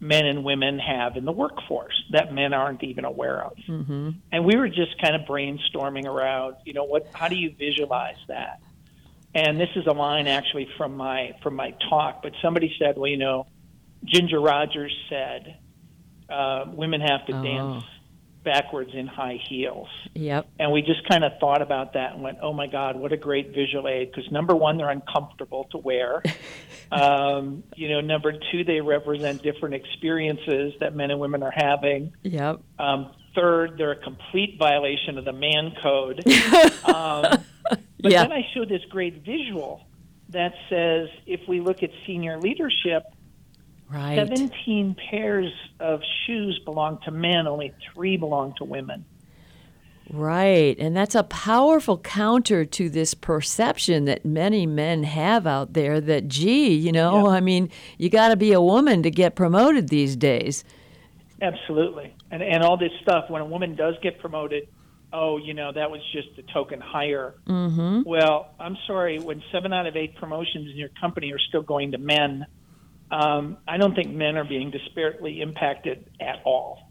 men 0.00 0.26
and 0.26 0.44
women 0.44 0.78
have 0.78 1.16
in 1.16 1.24
the 1.24 1.32
workforce 1.32 1.94
that 2.12 2.32
men 2.32 2.52
aren't 2.54 2.84
even 2.84 3.04
aware 3.04 3.44
of. 3.44 3.52
hmm 3.66 4.10
And 4.30 4.44
we 4.44 4.56
were 4.56 4.68
just 4.68 5.00
kind 5.02 5.16
of 5.16 5.22
brainstorming 5.22 6.06
around, 6.06 6.54
you 6.64 6.72
know, 6.72 6.84
what 6.84 7.10
how 7.12 7.28
do 7.28 7.36
you 7.36 7.52
visualize 7.58 8.16
that? 8.28 8.60
And 9.34 9.60
this 9.60 9.68
is 9.76 9.86
a 9.86 9.92
line 9.92 10.26
actually 10.28 10.68
from 10.78 10.96
my 10.96 11.32
from 11.42 11.56
my 11.56 11.74
talk, 11.90 12.22
but 12.22 12.32
somebody 12.40 12.72
said, 12.78 12.96
well, 12.96 13.10
you 13.10 13.18
know, 13.18 13.46
Ginger 14.04 14.40
Rogers 14.40 14.96
said 15.10 15.56
uh, 16.30 16.66
women 16.68 17.00
have 17.00 17.26
to 17.26 17.32
Oh. 17.34 17.42
dance 17.42 17.84
backwards 18.48 18.92
in 18.94 19.06
high 19.06 19.38
heels. 19.46 19.88
Yep. 20.14 20.48
And 20.58 20.72
we 20.72 20.80
just 20.80 21.06
kind 21.06 21.22
of 21.22 21.32
thought 21.38 21.60
about 21.60 21.92
that 21.92 22.14
and 22.14 22.22
went, 22.22 22.38
oh 22.40 22.54
my 22.54 22.66
God, 22.66 22.96
what 22.96 23.12
a 23.12 23.16
great 23.18 23.48
visual 23.54 23.86
aid. 23.86 24.10
Because 24.10 24.30
number 24.32 24.56
one, 24.56 24.78
they're 24.78 24.88
uncomfortable 24.88 25.64
to 25.72 25.76
wear. 25.78 26.22
um, 26.90 27.62
you 27.76 27.90
know, 27.90 28.00
number 28.00 28.32
two, 28.50 28.64
they 28.64 28.80
represent 28.80 29.42
different 29.42 29.74
experiences 29.74 30.72
that 30.80 30.96
men 30.96 31.10
and 31.10 31.20
women 31.20 31.42
are 31.42 31.52
having. 31.54 32.14
Yep. 32.22 32.60
Um, 32.78 33.12
third, 33.34 33.76
they're 33.76 33.92
a 33.92 34.02
complete 34.02 34.56
violation 34.58 35.18
of 35.18 35.26
the 35.26 35.34
man 35.34 35.72
code. 35.82 36.26
um, 36.86 37.44
but 37.68 38.12
Yeah. 38.12 38.22
then 38.22 38.32
I 38.32 38.46
showed 38.54 38.70
this 38.70 38.82
great 38.88 39.24
visual 39.26 39.86
that 40.30 40.54
says 40.70 41.08
if 41.26 41.46
we 41.46 41.60
look 41.60 41.82
at 41.82 41.90
senior 42.06 42.38
leadership, 42.38 43.02
Right. 43.90 44.16
17 44.16 44.96
pairs 45.10 45.52
of 45.80 46.00
shoes 46.26 46.60
belong 46.64 46.98
to 47.04 47.10
men, 47.10 47.46
only 47.46 47.72
three 47.92 48.16
belong 48.16 48.54
to 48.58 48.64
women. 48.64 49.04
Right. 50.10 50.76
And 50.78 50.96
that's 50.96 51.14
a 51.14 51.22
powerful 51.22 51.98
counter 51.98 52.64
to 52.64 52.88
this 52.88 53.14
perception 53.14 54.04
that 54.06 54.24
many 54.24 54.66
men 54.66 55.02
have 55.04 55.46
out 55.46 55.74
there 55.74 56.00
that, 56.00 56.28
gee, 56.28 56.74
you 56.74 56.92
know, 56.92 57.26
Yeah. 57.26 57.32
I 57.34 57.40
mean, 57.40 57.70
you 57.98 58.08
got 58.08 58.28
to 58.28 58.36
be 58.36 58.52
a 58.52 58.60
woman 58.60 59.02
to 59.02 59.10
get 59.10 59.34
promoted 59.34 59.88
these 59.88 60.16
days. 60.16 60.64
Absolutely. 61.40 62.14
And, 62.30 62.42
and 62.42 62.62
all 62.62 62.76
this 62.76 62.92
stuff, 63.02 63.30
when 63.30 63.42
a 63.42 63.46
woman 63.46 63.74
does 63.74 63.94
get 64.02 64.18
promoted, 64.18 64.68
oh, 65.12 65.38
you 65.38 65.54
know, 65.54 65.72
that 65.72 65.90
was 65.90 66.00
just 66.12 66.28
a 66.38 66.42
token 66.52 66.80
hire. 66.80 67.34
Mm-hmm. 67.46 68.02
Well, 68.04 68.50
I'm 68.58 68.76
sorry, 68.86 69.18
when 69.18 69.42
seven 69.52 69.72
out 69.72 69.86
of 69.86 69.96
eight 69.96 70.16
promotions 70.16 70.70
in 70.70 70.76
your 70.76 70.90
company 71.00 71.32
are 71.32 71.38
still 71.38 71.62
going 71.62 71.92
to 71.92 71.98
men, 71.98 72.46
um, 73.10 73.58
I 73.66 73.76
don't 73.78 73.94
think 73.94 74.10
men 74.14 74.36
are 74.36 74.44
being 74.44 74.70
disparately 74.72 75.40
impacted 75.40 76.10
at 76.20 76.40
all. 76.44 76.90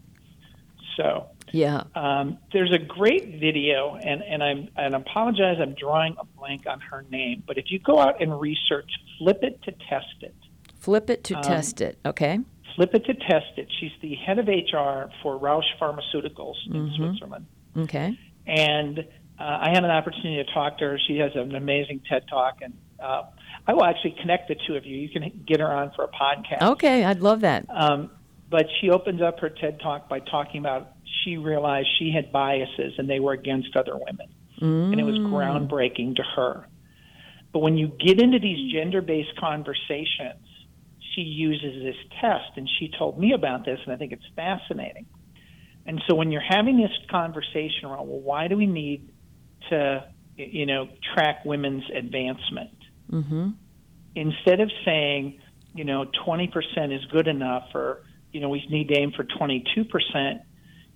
So 0.96 1.26
Yeah. 1.52 1.84
um, 1.94 2.38
there's 2.52 2.72
a 2.72 2.78
great 2.78 3.38
video, 3.40 3.94
and, 3.96 4.22
and 4.22 4.42
I'm 4.42 4.68
and 4.76 4.94
apologize, 4.94 5.58
I'm 5.60 5.74
drawing 5.74 6.16
a 6.18 6.24
blank 6.24 6.66
on 6.66 6.80
her 6.80 7.04
name, 7.10 7.42
but 7.46 7.56
if 7.58 7.66
you 7.70 7.78
go 7.78 7.98
out 7.98 8.20
and 8.20 8.38
research, 8.40 8.90
flip 9.18 9.38
it 9.42 9.62
to 9.62 9.72
test 9.88 10.06
it. 10.22 10.34
Flip 10.78 11.08
it 11.10 11.24
to 11.24 11.34
Um, 11.36 11.42
test 11.42 11.80
it. 11.80 11.98
Okay. 12.04 12.40
Flip 12.74 12.90
it 12.94 13.04
to 13.06 13.14
test 13.14 13.56
it. 13.56 13.68
She's 13.80 13.90
the 14.02 14.14
head 14.16 14.38
of 14.38 14.46
HR 14.48 15.10
for 15.22 15.36
Roche 15.38 15.64
Pharmaceuticals 15.80 16.54
in 16.72 16.92
Switzerland. 16.96 17.46
Okay. 17.76 18.18
and 18.46 19.00
uh, 19.40 19.58
I 19.60 19.68
had 19.72 19.84
an 19.84 19.90
opportunity 19.90 20.42
to 20.42 20.52
talk 20.52 20.78
to 20.78 20.84
her. 20.84 20.98
She 21.06 21.18
has 21.18 21.30
an 21.36 21.54
amazing 21.54 22.00
TED 22.08 22.26
talk, 22.28 22.58
and 22.60 22.72
uh, 22.98 23.22
I 23.68 23.74
will 23.74 23.84
actually 23.84 24.16
connect 24.20 24.48
the 24.48 24.56
two 24.66 24.74
of 24.74 24.86
you. 24.86 24.96
You 24.96 25.10
can 25.10 25.44
get 25.46 25.60
her 25.60 25.70
on 25.70 25.92
for 25.94 26.04
a 26.04 26.08
podcast. 26.08 26.62
Okay. 26.72 27.04
I'd 27.04 27.20
love 27.20 27.42
that. 27.42 27.66
Um, 27.68 28.10
but 28.50 28.64
she 28.80 28.88
opens 28.88 29.20
up 29.20 29.40
her 29.40 29.50
TED 29.50 29.78
talk 29.80 30.08
by 30.08 30.20
talking 30.20 30.58
about 30.60 30.92
she 31.22 31.36
realized 31.36 31.88
she 31.98 32.10
had 32.10 32.32
biases 32.32 32.94
and 32.96 33.08
they 33.08 33.20
were 33.20 33.32
against 33.32 33.76
other 33.76 33.94
women, 33.94 34.28
and 34.60 34.98
it 34.98 35.02
was 35.04 35.16
groundbreaking 35.16 36.16
to 36.16 36.22
her. 36.22 36.66
But 37.52 37.58
when 37.60 37.76
you 37.76 37.88
get 37.88 38.20
into 38.20 38.38
these 38.38 38.72
gender-based 38.72 39.36
conversations, 39.38 40.46
she 41.14 41.22
uses 41.22 41.82
this 41.82 41.96
test, 42.20 42.56
and 42.56 42.68
she 42.78 42.90
told 42.98 43.18
me 43.18 43.32
about 43.32 43.64
this, 43.64 43.80
and 43.84 43.92
I 43.92 43.96
think 43.96 44.12
it's 44.12 44.26
fascinating. 44.34 45.06
And 45.84 46.02
so 46.06 46.14
when 46.14 46.30
you're 46.30 46.40
having 46.40 46.78
this 46.78 46.92
conversation 47.10 47.84
around, 47.84 48.08
well, 48.08 48.20
why 48.20 48.48
do 48.48 48.56
we 48.56 48.66
need 48.66 49.10
to, 49.70 50.04
you 50.36 50.66
know, 50.66 50.88
track 51.14 51.44
women's 51.44 51.84
advancement? 51.94 52.70
Mm-hmm. 53.10 53.50
Instead 54.14 54.60
of 54.60 54.70
saying, 54.84 55.40
you 55.74 55.84
know, 55.84 56.06
20% 56.26 56.50
is 56.94 57.04
good 57.06 57.28
enough, 57.28 57.68
or 57.74 58.02
you 58.32 58.40
know, 58.40 58.48
we 58.48 58.66
need 58.68 58.88
to 58.88 58.98
aim 58.98 59.12
for 59.12 59.24
22%, 59.24 60.40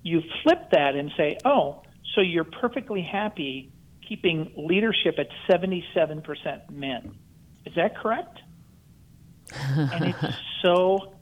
you 0.02 0.22
flip 0.42 0.70
that 0.72 0.94
and 0.94 1.10
say, 1.16 1.38
oh, 1.44 1.82
so 2.14 2.20
you're 2.20 2.44
perfectly 2.44 3.02
happy 3.02 3.72
keeping 4.06 4.52
leadership 4.56 5.18
at 5.18 5.28
77% 5.48 6.70
men. 6.70 7.14
Is 7.64 7.74
that 7.76 7.96
correct? 7.96 8.38
and 9.54 10.04
it's 10.04 10.36
so 10.62 11.14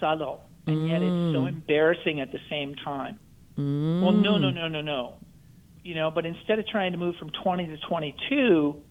subtle, 0.00 0.44
and 0.66 0.88
yet 0.88 1.02
it's 1.02 1.34
so 1.34 1.46
embarrassing 1.46 2.20
at 2.20 2.32
the 2.32 2.40
same 2.50 2.74
time. 2.74 3.18
Well, 3.56 4.12
no, 4.12 4.36
no, 4.38 4.50
no, 4.50 4.68
no, 4.68 4.80
no. 4.82 5.14
You 5.82 5.94
know, 5.94 6.10
but 6.10 6.26
instead 6.26 6.58
of 6.58 6.66
trying 6.66 6.92
to 6.92 6.98
move 6.98 7.14
from 7.16 7.30
20 7.30 7.66
to 7.68 7.76
22, 7.88 8.72
wh- 8.72 8.85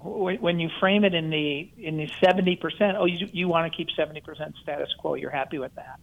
when 0.00 0.60
you 0.60 0.70
frame 0.80 1.04
it 1.04 1.14
in 1.14 1.30
the 1.30 1.70
in 1.76 1.96
the 1.96 2.08
70 2.22 2.56
percent, 2.56 2.96
oh, 2.98 3.04
you 3.06 3.28
you 3.32 3.48
want 3.48 3.70
to 3.70 3.76
keep 3.76 3.88
70 3.90 4.20
percent 4.20 4.54
status 4.62 4.88
quo, 4.98 5.14
you're 5.14 5.30
happy 5.30 5.58
with 5.58 5.74
that. 5.74 5.98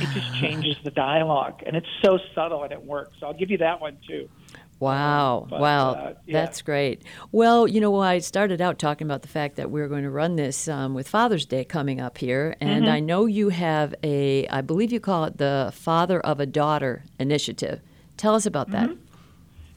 It 0.00 0.08
just 0.14 0.34
changes 0.40 0.76
the 0.84 0.90
dialogue, 0.90 1.62
and 1.66 1.76
it's 1.76 1.88
so 2.02 2.18
subtle 2.34 2.62
and 2.62 2.72
it 2.72 2.82
works. 2.82 3.16
So 3.20 3.26
I'll 3.26 3.34
give 3.34 3.50
you 3.50 3.58
that 3.58 3.80
one 3.80 3.98
too. 4.06 4.28
Wow. 4.80 5.46
but, 5.48 5.60
wow. 5.60 5.90
uh, 5.92 6.14
yeah. 6.26 6.44
That's 6.44 6.62
great. 6.62 7.02
Well, 7.32 7.66
you 7.66 7.80
know, 7.80 7.98
I 8.00 8.18
started 8.18 8.60
out 8.60 8.78
talking 8.78 9.06
about 9.06 9.22
the 9.22 9.28
fact 9.28 9.56
that 9.56 9.70
we 9.70 9.80
are 9.80 9.88
going 9.88 10.02
to 10.02 10.10
run 10.10 10.36
this 10.36 10.68
um, 10.68 10.94
with 10.94 11.08
Father's 11.08 11.46
Day 11.46 11.64
coming 11.64 12.00
up 12.00 12.18
here. 12.18 12.56
And 12.60 12.84
Mm-hmm. 12.84 12.92
I 12.92 13.00
know 13.00 13.26
you 13.26 13.48
have 13.50 13.94
a, 14.02 14.46
I 14.48 14.60
believe 14.60 14.92
you 14.92 15.00
call 15.00 15.24
it 15.24 15.38
the 15.38 15.70
Father 15.74 16.20
of 16.20 16.40
a 16.40 16.46
Daughter 16.46 17.04
initiative. 17.18 17.80
Tell 18.16 18.34
us 18.34 18.46
about 18.46 18.70
that. 18.72 18.90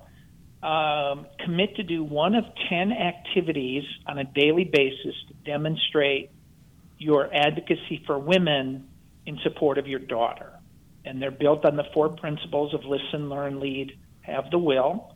Um, 0.62 1.28
commit 1.46 1.78
to 1.78 1.84
do 1.84 2.04
one 2.04 2.36
of 2.36 2.44
ten 2.70 2.92
activities 2.92 3.86
on 4.06 4.18
a 4.18 4.26
daily 4.26 4.66
basis 4.66 5.16
to 5.30 5.34
demonstrate 5.46 6.30
your 6.98 7.34
advocacy 7.34 8.04
for 8.06 8.20
women 8.20 8.90
in 9.26 9.40
support 9.44 9.78
of 9.78 9.88
your 9.88 10.00
daughter. 10.00 10.52
And 11.06 11.22
they're 11.22 11.32
built 11.32 11.64
on 11.64 11.78
the 11.78 11.86
four 11.94 12.10
principles 12.10 12.74
of 12.74 12.84
listen, 12.84 13.30
learn, 13.30 13.62
lead, 13.62 13.98
have 14.24 14.52
the 14.52 14.58
will. 14.58 15.11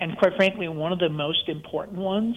And 0.00 0.16
quite 0.16 0.36
frankly, 0.36 0.68
one 0.68 0.92
of 0.92 0.98
the 0.98 1.08
most 1.08 1.48
important 1.48 1.98
ones 1.98 2.36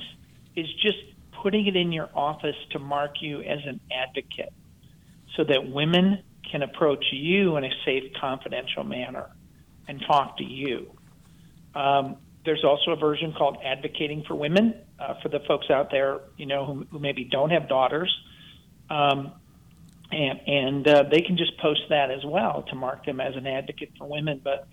is 0.55 0.67
just 0.81 0.97
putting 1.41 1.67
it 1.67 1.75
in 1.75 1.91
your 1.91 2.09
office 2.15 2.55
to 2.71 2.79
mark 2.79 3.21
you 3.21 3.41
as 3.41 3.59
an 3.65 3.79
advocate 3.91 4.53
so 5.35 5.43
that 5.43 5.69
women 5.69 6.23
can 6.51 6.63
approach 6.63 7.05
you 7.11 7.55
in 7.57 7.63
a 7.63 7.69
safe, 7.85 8.03
confidential 8.19 8.83
manner 8.83 9.29
and 9.87 10.01
talk 10.05 10.37
to 10.37 10.43
you. 10.43 10.91
Um, 11.73 12.17
there's 12.43 12.63
also 12.63 12.91
a 12.91 12.95
version 12.95 13.33
called 13.37 13.57
Advocating 13.63 14.23
for 14.27 14.35
Women 14.35 14.73
uh, 14.99 15.15
for 15.21 15.29
the 15.29 15.39
folks 15.47 15.69
out 15.69 15.91
there, 15.91 16.21
you 16.37 16.45
know, 16.45 16.65
who, 16.65 16.85
who 16.91 16.99
maybe 16.99 17.23
don't 17.23 17.51
have 17.51 17.69
daughters. 17.69 18.13
Um, 18.89 19.31
and 20.11 20.39
and 20.45 20.87
uh, 20.87 21.03
they 21.09 21.21
can 21.21 21.37
just 21.37 21.57
post 21.59 21.81
that 21.89 22.11
as 22.11 22.25
well 22.25 22.65
to 22.69 22.75
mark 22.75 23.05
them 23.05 23.21
as 23.21 23.35
an 23.35 23.47
advocate 23.47 23.91
for 23.97 24.07
women. 24.09 24.41
But 24.43 24.67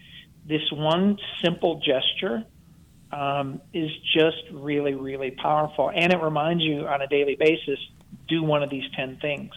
this 0.46 0.62
one 0.72 1.18
simple 1.44 1.80
gesture 1.80 2.44
um, 3.12 3.60
is 3.72 3.90
just 4.14 4.42
really, 4.52 4.94
really 4.94 5.30
powerful, 5.30 5.90
and 5.94 6.12
it 6.12 6.20
reminds 6.20 6.62
you 6.62 6.86
on 6.86 7.02
a 7.02 7.06
daily 7.06 7.36
basis 7.36 7.78
do 8.28 8.42
one 8.42 8.62
of 8.62 8.70
these 8.70 8.84
ten 8.94 9.18
things. 9.20 9.52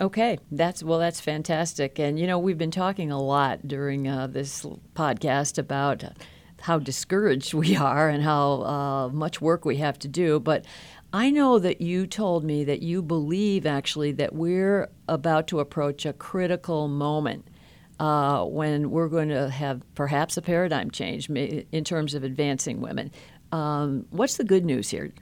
Okay, 0.00 0.38
that's 0.50 0.82
well, 0.82 0.98
that's 0.98 1.20
fantastic. 1.20 1.98
And 1.98 2.18
you 2.18 2.26
know, 2.26 2.38
we've 2.38 2.58
been 2.58 2.70
talking 2.70 3.10
a 3.10 3.20
lot 3.20 3.68
during 3.68 4.08
uh, 4.08 4.26
this 4.26 4.64
podcast 4.94 5.58
about 5.58 6.04
how 6.62 6.78
discouraged 6.78 7.54
we 7.54 7.76
are 7.76 8.08
and 8.08 8.22
how 8.22 8.62
uh, 8.62 9.08
much 9.08 9.40
work 9.40 9.64
we 9.64 9.76
have 9.76 9.98
to 10.00 10.08
do. 10.08 10.40
But 10.40 10.64
I 11.12 11.30
know 11.30 11.58
that 11.58 11.80
you 11.80 12.06
told 12.06 12.42
me 12.42 12.64
that 12.64 12.80
you 12.80 13.02
believe 13.02 13.66
actually 13.66 14.12
that 14.12 14.34
we're 14.34 14.88
about 15.08 15.46
to 15.48 15.60
approach 15.60 16.06
a 16.06 16.12
critical 16.14 16.88
moment 16.88 17.46
uh, 18.02 18.44
when 18.44 18.90
we're 18.90 19.06
going 19.06 19.28
to 19.28 19.48
have 19.48 19.80
perhaps 19.94 20.36
a 20.36 20.42
paradigm 20.42 20.90
change 20.90 21.30
in 21.30 21.84
terms 21.84 22.14
of 22.14 22.24
advancing 22.24 22.80
women. 22.80 23.12
Um, 23.52 24.06
what's 24.10 24.38
the 24.38 24.42
good 24.42 24.64
news 24.64 24.90
here, 24.90 25.12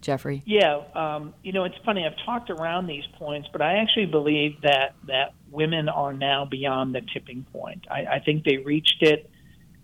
Jeffrey? 0.00 0.42
Yeah, 0.46 0.80
um, 0.94 1.34
you 1.42 1.52
know, 1.52 1.64
it's 1.64 1.76
funny. 1.84 2.06
I've 2.06 2.16
talked 2.24 2.48
around 2.48 2.86
these 2.86 3.04
points, 3.18 3.46
but 3.52 3.60
I 3.60 3.74
actually 3.74 4.06
believe 4.06 4.58
that 4.62 4.94
that 5.06 5.34
women 5.50 5.90
are 5.90 6.14
now 6.14 6.46
beyond 6.46 6.94
the 6.94 7.02
tipping 7.12 7.44
point. 7.52 7.86
I, 7.90 8.06
I 8.06 8.20
think 8.20 8.44
they 8.44 8.56
reached 8.56 9.02
it 9.02 9.30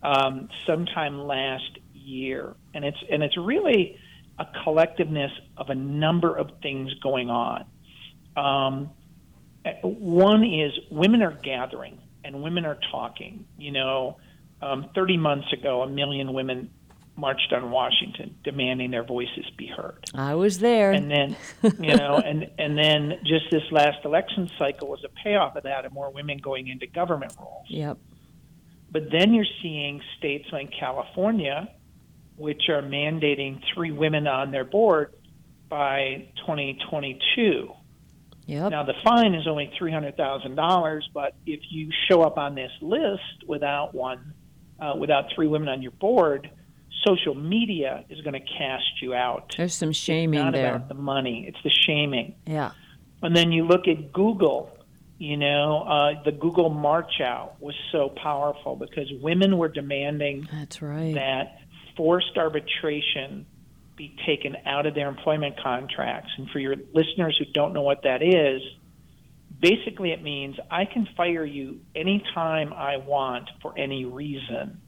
um, 0.02 0.48
sometime 0.66 1.26
last 1.26 1.78
year, 1.92 2.54
and 2.72 2.86
it's 2.86 3.04
and 3.10 3.22
it's 3.22 3.36
really 3.36 3.98
a 4.38 4.46
collectiveness 4.64 5.32
of 5.58 5.68
a 5.68 5.74
number 5.74 6.34
of 6.34 6.52
things 6.62 6.94
going 7.02 7.28
on. 7.28 7.66
Um, 8.34 8.90
one 9.82 10.42
is 10.42 10.72
women 10.90 11.20
are 11.20 11.32
gathering 11.32 11.98
and 12.26 12.42
women 12.42 12.66
are 12.66 12.78
talking. 12.90 13.46
You 13.56 13.72
know, 13.72 14.16
um, 14.60 14.90
30 14.94 15.16
months 15.16 15.52
ago, 15.52 15.82
a 15.82 15.88
million 15.88 16.32
women 16.32 16.70
marched 17.16 17.52
on 17.52 17.70
Washington 17.70 18.36
demanding 18.44 18.90
their 18.90 19.04
voices 19.04 19.44
be 19.56 19.66
heard. 19.66 20.04
I 20.14 20.34
was 20.34 20.58
there. 20.58 20.92
And 20.92 21.10
then, 21.10 21.36
you 21.62 21.96
know, 21.96 22.16
and 22.24 22.50
and 22.58 22.76
then 22.76 23.14
just 23.24 23.46
this 23.50 23.62
last 23.70 24.04
election 24.04 24.50
cycle 24.58 24.88
was 24.88 25.02
a 25.04 25.08
payoff 25.22 25.56
of 25.56 25.62
that, 25.62 25.84
and 25.84 25.94
more 25.94 26.10
women 26.10 26.38
going 26.38 26.68
into 26.68 26.86
government 26.86 27.34
roles. 27.38 27.66
Yep. 27.68 27.98
But 28.90 29.10
then 29.10 29.34
you're 29.34 29.46
seeing 29.62 30.00
states 30.18 30.46
like 30.52 30.70
California, 30.78 31.68
which 32.36 32.68
are 32.68 32.82
mandating 32.82 33.60
three 33.74 33.92
women 33.92 34.26
on 34.26 34.50
their 34.50 34.64
board 34.64 35.14
by 35.68 36.28
2022. 36.46 37.70
Yep. 38.46 38.70
Now 38.70 38.84
the 38.84 38.94
fine 39.02 39.34
is 39.34 39.46
only 39.48 39.72
three 39.76 39.92
hundred 39.92 40.16
thousand 40.16 40.54
dollars, 40.54 41.08
but 41.12 41.34
if 41.46 41.60
you 41.70 41.90
show 42.08 42.22
up 42.22 42.38
on 42.38 42.54
this 42.54 42.70
list 42.80 43.46
without 43.46 43.92
one, 43.92 44.34
uh, 44.80 44.94
without 44.96 45.26
three 45.34 45.48
women 45.48 45.68
on 45.68 45.82
your 45.82 45.90
board, 45.92 46.48
social 47.04 47.34
media 47.34 48.04
is 48.08 48.20
going 48.20 48.34
to 48.34 48.46
cast 48.58 49.02
you 49.02 49.14
out. 49.14 49.54
There's 49.56 49.74
some 49.74 49.92
shaming 49.92 50.38
it's 50.38 50.44
not 50.44 50.52
there. 50.52 50.76
about 50.76 50.88
the 50.88 50.94
money; 50.94 51.44
it's 51.48 51.58
the 51.64 51.70
shaming. 51.70 52.36
Yeah. 52.46 52.70
And 53.22 53.34
then 53.34 53.50
you 53.50 53.64
look 53.66 53.88
at 53.88 54.12
Google. 54.12 54.72
You 55.18 55.38
know, 55.38 55.82
uh, 55.84 56.22
the 56.24 56.32
Google 56.32 56.68
March 56.68 57.22
Out 57.22 57.56
was 57.58 57.74
so 57.90 58.10
powerful 58.22 58.76
because 58.76 59.10
women 59.22 59.56
were 59.56 59.68
demanding 59.68 60.46
That's 60.52 60.82
right. 60.82 61.14
that 61.14 61.60
forced 61.96 62.36
arbitration 62.36 63.46
be 63.96 64.14
taken 64.26 64.56
out 64.66 64.86
of 64.86 64.94
their 64.94 65.08
employment 65.08 65.56
contracts. 65.62 66.30
And 66.36 66.50
for 66.50 66.58
your 66.58 66.76
listeners 66.94 67.36
who 67.38 67.46
don't 67.52 67.72
know 67.72 67.82
what 67.82 68.02
that 68.02 68.22
is, 68.22 68.62
basically 69.60 70.12
it 70.12 70.22
means 70.22 70.56
I 70.70 70.84
can 70.84 71.08
fire 71.16 71.44
you 71.44 71.80
anytime 71.94 72.72
I 72.72 72.98
want 72.98 73.48
for 73.62 73.76
any 73.78 74.04
reason, 74.04 74.80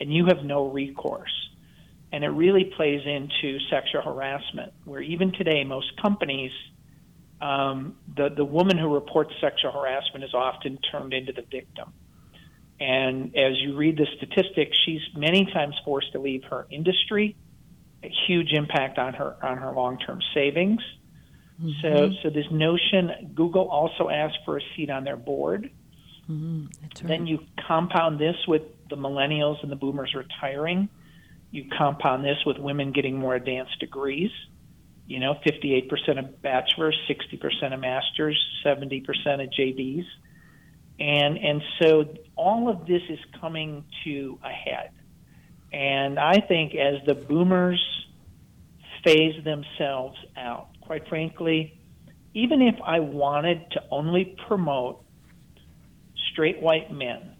and 0.00 0.12
you 0.12 0.26
have 0.26 0.44
no 0.44 0.68
recourse. 0.70 1.32
And 2.12 2.24
it 2.24 2.28
really 2.28 2.72
plays 2.76 3.02
into 3.04 3.58
sexual 3.70 4.02
harassment, 4.02 4.72
where 4.84 5.00
even 5.00 5.32
today, 5.32 5.64
most 5.64 5.90
companies 6.00 6.52
um, 7.40 7.96
the 8.16 8.30
the 8.34 8.44
woman 8.44 8.78
who 8.78 8.92
reports 8.92 9.32
sexual 9.40 9.72
harassment 9.72 10.24
is 10.24 10.32
often 10.34 10.78
turned 10.90 11.12
into 11.12 11.32
the 11.32 11.42
victim. 11.42 11.92
And 12.80 13.36
as 13.36 13.60
you 13.60 13.76
read 13.76 13.96
the 13.96 14.06
statistics, 14.16 14.76
she's 14.84 15.00
many 15.14 15.46
times 15.52 15.74
forced 15.84 16.12
to 16.12 16.20
leave 16.20 16.44
her 16.50 16.66
industry. 16.70 17.36
A 18.02 18.12
huge 18.26 18.52
impact 18.52 18.98
on 18.98 19.14
her 19.14 19.36
on 19.42 19.58
her 19.58 19.72
long 19.72 19.98
term 19.98 20.20
savings. 20.34 20.80
Mm-hmm. 21.60 21.70
So 21.82 22.10
so 22.22 22.30
this 22.30 22.46
notion, 22.50 23.32
Google 23.34 23.68
also 23.68 24.08
asked 24.08 24.38
for 24.44 24.58
a 24.58 24.60
seat 24.76 24.90
on 24.90 25.04
their 25.04 25.16
board. 25.16 25.70
Mm-hmm. 26.30 26.66
Right. 26.82 27.02
Then 27.02 27.26
you 27.26 27.40
compound 27.66 28.20
this 28.20 28.36
with 28.46 28.62
the 28.90 28.96
millennials 28.96 29.62
and 29.62 29.70
the 29.70 29.76
boomers 29.76 30.14
retiring. 30.14 30.88
You 31.50 31.64
compound 31.76 32.24
this 32.24 32.38
with 32.44 32.58
women 32.58 32.92
getting 32.92 33.18
more 33.18 33.34
advanced 33.34 33.78
degrees 33.80 34.30
you 35.06 35.20
know, 35.20 35.34
58% 35.46 36.18
of 36.18 36.42
bachelors, 36.42 36.96
60% 37.08 37.72
of 37.72 37.80
masters, 37.80 38.44
70% 38.64 39.04
of 39.42 39.50
JDs. 39.50 40.04
And, 40.98 41.38
and 41.38 41.62
so 41.80 42.14
all 42.34 42.68
of 42.68 42.86
this 42.86 43.02
is 43.08 43.18
coming 43.40 43.84
to 44.04 44.38
a 44.42 44.50
head. 44.50 44.90
And 45.76 46.18
I 46.18 46.40
think 46.40 46.74
as 46.74 47.04
the 47.04 47.14
boomers 47.14 47.84
phase 49.04 49.44
themselves 49.44 50.16
out, 50.34 50.68
quite 50.80 51.06
frankly, 51.06 51.78
even 52.32 52.62
if 52.62 52.76
I 52.82 53.00
wanted 53.00 53.70
to 53.72 53.82
only 53.90 54.36
promote 54.48 55.04
straight 56.32 56.62
white 56.62 56.90
men, 56.90 57.34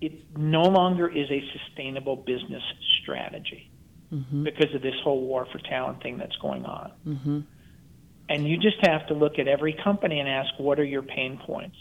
it 0.00 0.36
no 0.36 0.62
longer 0.62 1.08
is 1.08 1.30
a 1.30 1.40
sustainable 1.56 2.16
business 2.16 2.62
strategy 3.00 3.70
mm-hmm. 4.12 4.42
because 4.42 4.74
of 4.74 4.82
this 4.82 4.94
whole 5.04 5.20
war 5.20 5.46
for 5.52 5.58
talent 5.58 6.02
thing 6.02 6.18
that's 6.18 6.36
going 6.42 6.64
on. 6.64 6.92
Mm-hmm. 7.06 7.40
And 8.28 8.48
you 8.48 8.56
just 8.56 8.84
have 8.84 9.06
to 9.06 9.14
look 9.14 9.38
at 9.38 9.46
every 9.46 9.76
company 9.84 10.18
and 10.18 10.28
ask, 10.28 10.50
what 10.58 10.80
are 10.80 10.84
your 10.84 11.02
pain 11.02 11.40
points? 11.46 11.76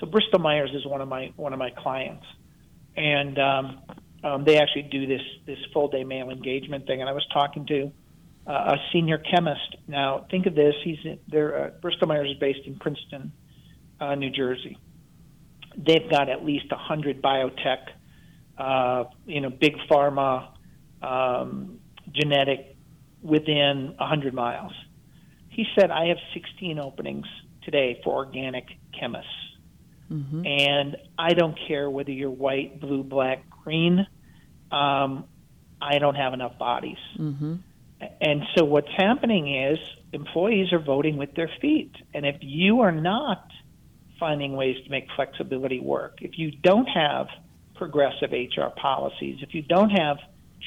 So 0.00 0.06
Bristol 0.06 0.38
Myers 0.38 0.70
is 0.72 0.86
one 0.86 1.02
of 1.02 1.08
my 1.08 1.30
one 1.36 1.52
of 1.52 1.58
my 1.58 1.70
clients, 1.70 2.24
and 2.96 3.38
um, 3.38 3.80
um, 4.22 4.44
they 4.44 4.58
actually 4.58 4.82
do 4.82 5.06
this 5.06 5.22
this 5.46 5.58
full 5.72 5.88
day 5.88 6.04
male 6.04 6.30
engagement 6.30 6.86
thing. 6.86 7.00
And 7.00 7.08
I 7.08 7.12
was 7.12 7.26
talking 7.32 7.66
to 7.66 7.92
uh, 8.46 8.52
a 8.52 8.76
senior 8.92 9.18
chemist. 9.18 9.76
Now 9.86 10.26
think 10.30 10.46
of 10.46 10.54
this: 10.54 10.74
he's 10.84 10.98
there. 11.28 11.64
Uh, 11.64 11.70
Bristol 11.80 12.08
Myers 12.08 12.30
is 12.30 12.38
based 12.38 12.66
in 12.66 12.76
Princeton, 12.76 13.32
uh, 14.00 14.14
New 14.14 14.30
Jersey. 14.30 14.78
They've 15.76 16.10
got 16.10 16.28
at 16.28 16.44
least 16.44 16.66
a 16.72 16.76
hundred 16.76 17.22
biotech, 17.22 17.86
uh, 18.58 19.04
you 19.24 19.40
know, 19.40 19.50
big 19.50 19.76
pharma, 19.90 20.48
um, 21.00 21.78
genetic 22.12 22.76
within 23.22 23.94
a 23.98 24.02
100 24.02 24.34
miles. 24.34 24.72
He 25.48 25.66
said, 25.78 25.90
I 25.90 26.06
have 26.06 26.18
16 26.34 26.78
openings 26.78 27.26
today 27.62 28.00
for 28.02 28.14
organic 28.14 28.64
chemists. 28.98 29.30
Mm-hmm. 30.10 30.44
And 30.44 30.96
I 31.18 31.34
don't 31.34 31.56
care 31.68 31.88
whether 31.88 32.10
you're 32.10 32.30
white, 32.30 32.80
blue, 32.80 33.04
black, 33.04 33.44
green. 33.70 34.06
Um, 34.72 35.24
I 35.80 35.98
don't 35.98 36.16
have 36.16 36.34
enough 36.34 36.58
bodies. 36.58 36.98
Mm-hmm. 37.18 37.54
And 38.20 38.42
so 38.56 38.64
what's 38.64 38.92
happening 38.96 39.54
is 39.54 39.78
employees 40.12 40.72
are 40.72 40.78
voting 40.78 41.16
with 41.16 41.34
their 41.34 41.50
feet. 41.60 41.92
And 42.14 42.26
if 42.26 42.36
you 42.40 42.80
are 42.80 42.92
not 42.92 43.46
finding 44.18 44.54
ways 44.54 44.76
to 44.84 44.90
make 44.90 45.06
flexibility 45.16 45.80
work, 45.80 46.18
if 46.20 46.38
you 46.38 46.50
don't 46.50 46.86
have 46.86 47.28
progressive 47.76 48.30
HR 48.32 48.70
policies, 48.80 49.38
if 49.42 49.54
you 49.54 49.62
don't 49.62 49.90
have 49.90 50.18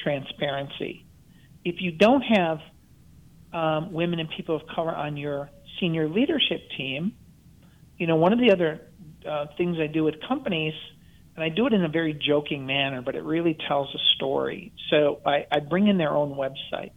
transparency. 0.02 1.04
If 1.64 1.76
you 1.80 1.92
don't 1.92 2.22
have 2.22 2.58
um, 3.52 3.92
women 3.92 4.18
and 4.18 4.28
people 4.36 4.56
of 4.56 4.62
color 4.74 4.94
on 4.94 5.16
your 5.16 5.50
senior 5.80 6.08
leadership 6.08 6.60
team, 6.76 7.14
you 7.98 8.06
know, 8.06 8.16
one 8.16 8.32
of 8.32 8.38
the 8.38 8.50
other 8.50 8.80
uh, 9.28 9.46
things 9.56 9.78
I 9.80 9.86
do 9.86 10.04
with 10.04 10.16
companies, 10.26 10.74
and 11.36 11.44
I 11.44 11.48
do 11.48 11.66
it 11.66 11.72
in 11.72 11.84
a 11.84 11.88
very 11.88 12.14
joking 12.14 12.66
manner, 12.66 13.02
but 13.02 13.14
it 13.14 13.22
really 13.22 13.56
tells 13.68 13.94
a 13.94 13.98
story. 14.16 14.72
So 14.90 15.20
I, 15.26 15.46
I 15.50 15.60
bring 15.60 15.88
in 15.88 15.98
their 15.98 16.12
own 16.12 16.34
website. 16.34 16.92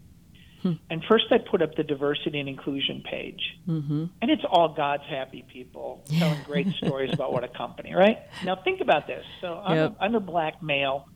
Hmm. 0.61 0.73
And 0.89 1.03
first, 1.07 1.25
I 1.31 1.37
put 1.37 1.61
up 1.61 1.75
the 1.75 1.83
diversity 1.83 2.39
and 2.39 2.49
inclusion 2.49 3.03
page, 3.07 3.41
mm-hmm. 3.67 4.05
and 4.21 4.31
it's 4.31 4.41
all 4.49 4.69
God's 4.69 5.03
happy 5.07 5.45
people 5.47 6.03
telling 6.19 6.41
great 6.45 6.67
stories 6.83 7.13
about 7.13 7.31
what 7.31 7.43
a 7.43 7.47
company, 7.47 7.93
right? 7.93 8.17
Now, 8.43 8.55
think 8.55 8.81
about 8.81 9.05
this. 9.05 9.23
So, 9.39 9.53
I'm, 9.53 9.77
yep. 9.77 9.95
a, 9.99 10.03
I'm 10.03 10.15
a 10.15 10.19
black 10.19 10.63
male 10.63 11.07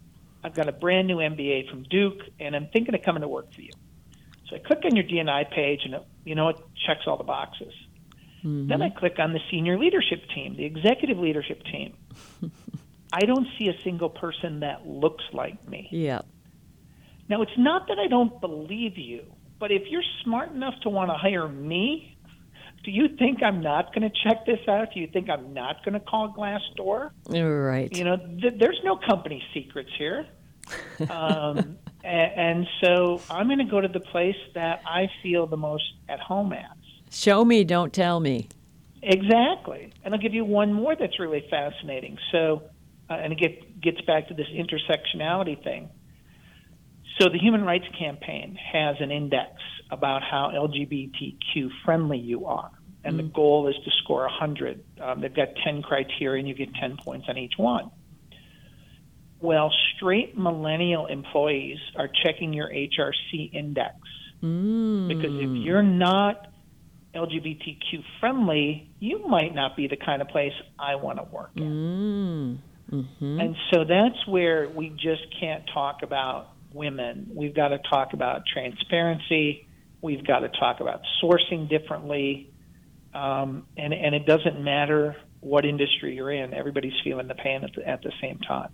I've 0.43 0.55
got 0.55 0.67
a 0.67 0.71
brand 0.71 1.07
new 1.07 1.17
MBA 1.17 1.69
from 1.69 1.83
Duke, 1.83 2.21
and 2.39 2.55
I'm 2.55 2.67
thinking 2.73 2.95
of 2.95 3.01
coming 3.03 3.21
to 3.21 3.27
work 3.27 3.53
for 3.53 3.61
you. 3.61 3.71
So 4.49 4.55
I 4.55 4.59
click 4.59 4.79
on 4.85 4.95
your 4.95 5.05
DNI 5.05 5.51
page, 5.51 5.81
and 5.85 5.95
it, 5.95 6.03
you 6.25 6.35
know 6.35 6.49
it 6.49 6.57
checks 6.85 7.01
all 7.07 7.17
the 7.17 7.23
boxes. 7.23 7.73
Mm-hmm. 8.39 8.67
Then 8.67 8.81
I 8.81 8.89
click 8.89 9.17
on 9.19 9.33
the 9.33 9.39
senior 9.51 9.77
leadership 9.77 10.23
team, 10.33 10.57
the 10.57 10.65
executive 10.65 11.17
leadership 11.17 11.61
team. 11.63 11.95
I 13.13 13.21
don't 13.21 13.47
see 13.57 13.67
a 13.67 13.81
single 13.83 14.09
person 14.09 14.61
that 14.61 14.87
looks 14.87 15.23
like 15.33 15.67
me. 15.67 15.89
Yeah. 15.91 16.21
Now, 17.29 17.41
it's 17.41 17.57
not 17.57 17.87
that 17.87 17.99
I 17.99 18.07
don't 18.07 18.39
believe 18.41 18.97
you, 18.97 19.23
but 19.59 19.71
if 19.71 19.83
you're 19.89 20.03
smart 20.23 20.51
enough 20.51 20.73
to 20.83 20.89
want 20.89 21.09
to 21.09 21.15
hire 21.15 21.47
me, 21.47 22.17
do 22.83 22.91
you 22.91 23.09
think 23.17 23.43
I'm 23.43 23.61
not 23.61 23.93
going 23.93 24.09
to 24.09 24.15
check 24.23 24.45
this 24.45 24.59
out? 24.67 24.93
Do 24.93 24.99
you 24.99 25.07
think 25.07 25.29
I'm 25.29 25.53
not 25.53 25.83
going 25.85 25.93
to 25.93 25.99
call 25.99 26.33
Glassdoor? 26.33 27.11
Right. 27.29 27.95
You 27.95 28.03
know, 28.03 28.17
th- 28.17 28.55
there's 28.57 28.79
no 28.83 28.97
company 28.97 29.43
secrets 29.53 29.91
here. 29.97 30.25
um, 31.09 31.77
and, 32.03 32.31
and 32.35 32.67
so 32.81 33.21
I'm 33.29 33.47
going 33.47 33.59
to 33.59 33.65
go 33.65 33.81
to 33.81 33.87
the 33.87 33.99
place 33.99 34.35
that 34.55 34.81
I 34.85 35.09
feel 35.21 35.47
the 35.47 35.57
most 35.57 35.83
at 36.09 36.19
home 36.19 36.53
at. 36.53 36.77
Show 37.11 37.45
me, 37.45 37.63
don't 37.63 37.93
tell 37.93 38.19
me. 38.19 38.47
Exactly. 39.03 39.93
And 40.03 40.13
I'll 40.13 40.19
give 40.19 40.33
you 40.33 40.45
one 40.45 40.73
more 40.73 40.95
that's 40.95 41.19
really 41.19 41.45
fascinating. 41.49 42.17
So, 42.31 42.63
uh, 43.11 43.15
and 43.15 43.33
it 43.33 43.39
get, 43.39 43.81
gets 43.81 44.01
back 44.01 44.29
to 44.29 44.33
this 44.33 44.47
intersectionality 44.47 45.61
thing. 45.61 45.89
So, 47.19 47.27
the 47.29 47.37
Human 47.37 47.63
Rights 47.63 47.85
Campaign 47.99 48.57
has 48.71 48.95
an 49.01 49.11
index 49.11 49.51
about 49.91 50.21
how 50.23 50.51
LGBTQ 50.55 51.69
friendly 51.83 52.17
you 52.17 52.45
are. 52.45 52.71
And 53.03 53.17
the 53.17 53.23
goal 53.23 53.67
is 53.67 53.75
to 53.83 53.91
score 54.03 54.21
100. 54.21 54.83
Um, 55.01 55.21
they've 55.21 55.35
got 55.35 55.49
10 55.63 55.81
criteria, 55.81 56.39
and 56.39 56.47
you 56.47 56.53
get 56.53 56.73
10 56.75 56.97
points 57.03 57.25
on 57.27 57.37
each 57.37 57.53
one. 57.57 57.91
Well, 59.41 59.71
straight 59.95 60.37
millennial 60.37 61.07
employees 61.07 61.79
are 61.97 62.07
checking 62.23 62.53
your 62.53 62.69
HRC 62.69 63.53
index. 63.53 63.95
Because 65.07 65.33
if 65.33 65.65
you're 65.65 65.83
not 65.83 66.47
LGBTQ 67.15 68.03
friendly, 68.19 68.89
you 68.99 69.27
might 69.27 69.53
not 69.53 69.75
be 69.75 69.87
the 69.87 69.97
kind 69.97 70.21
of 70.21 70.27
place 70.29 70.53
I 70.79 70.95
want 70.95 71.17
to 71.17 71.23
work 71.23 71.51
in. 71.55 72.61
And 73.39 73.55
so 73.71 73.85
that's 73.85 74.27
where 74.27 74.69
we 74.69 74.89
just 74.89 75.23
can't 75.39 75.63
talk 75.73 76.03
about 76.03 76.49
women. 76.73 77.31
We've 77.33 77.55
got 77.55 77.69
to 77.69 77.79
talk 77.89 78.13
about 78.13 78.43
transparency. 78.51 79.67
We've 80.01 80.25
got 80.25 80.39
to 80.39 80.49
talk 80.49 80.79
about 80.79 81.01
sourcing 81.23 81.69
differently. 81.69 82.51
Um, 83.13 83.65
and, 83.77 83.93
and 83.93 84.15
it 84.15 84.25
doesn't 84.25 84.61
matter 84.61 85.15
what 85.41 85.65
industry 85.65 86.15
you're 86.15 86.31
in, 86.31 86.53
everybody's 86.53 86.93
feeling 87.03 87.27
the 87.27 87.35
pain 87.35 87.63
at 87.63 87.73
the, 87.75 87.87
at 87.87 88.01
the 88.03 88.11
same 88.21 88.39
time. 88.39 88.69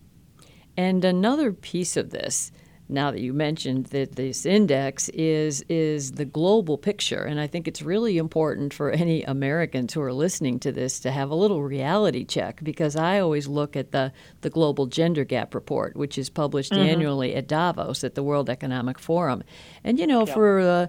And 0.76 1.04
another 1.04 1.52
piece 1.54 1.98
of 1.98 2.12
this, 2.12 2.52
now 2.90 3.12
that 3.12 3.22
you 3.22 3.34
mentioned 3.34 3.88
that 3.88 4.16
this 4.16 4.46
index 4.46 5.10
is 5.10 5.64
is 5.70 6.14
the 6.14 6.26
global 6.26 6.78
picture, 6.78 7.24
and 7.24 7.40
I 7.40 7.48
think 7.48 7.68
it's 7.68 7.82
really 7.82 8.18
important 8.18 8.74
for 8.74 8.92
any 8.92 9.24
Americans 9.24 9.94
who 9.94 10.02
are 10.02 10.14
listening 10.14 10.60
to 10.60 10.72
this 10.72 11.00
to 11.02 11.12
have 11.12 11.30
a 11.30 11.36
little 11.36 11.64
reality 11.64 12.24
check 12.24 12.64
because 12.64 12.96
I 12.96 13.20
always 13.20 13.48
look 13.48 13.76
at 13.76 13.92
the 13.92 14.12
the 14.42 14.50
global 14.50 14.86
gender 14.86 15.26
gap 15.26 15.54
report, 15.54 15.96
which 15.96 16.18
is 16.18 16.30
published 16.30 16.74
annually 16.74 17.36
at 17.36 17.48
Davos 17.48 18.04
at 18.04 18.16
the 18.16 18.24
World 18.24 18.50
Economic 18.50 19.00
Forum, 19.00 19.44
and 19.84 20.00
you 20.00 20.08
know 20.08 20.26
for 20.26 20.60
uh, 20.60 20.88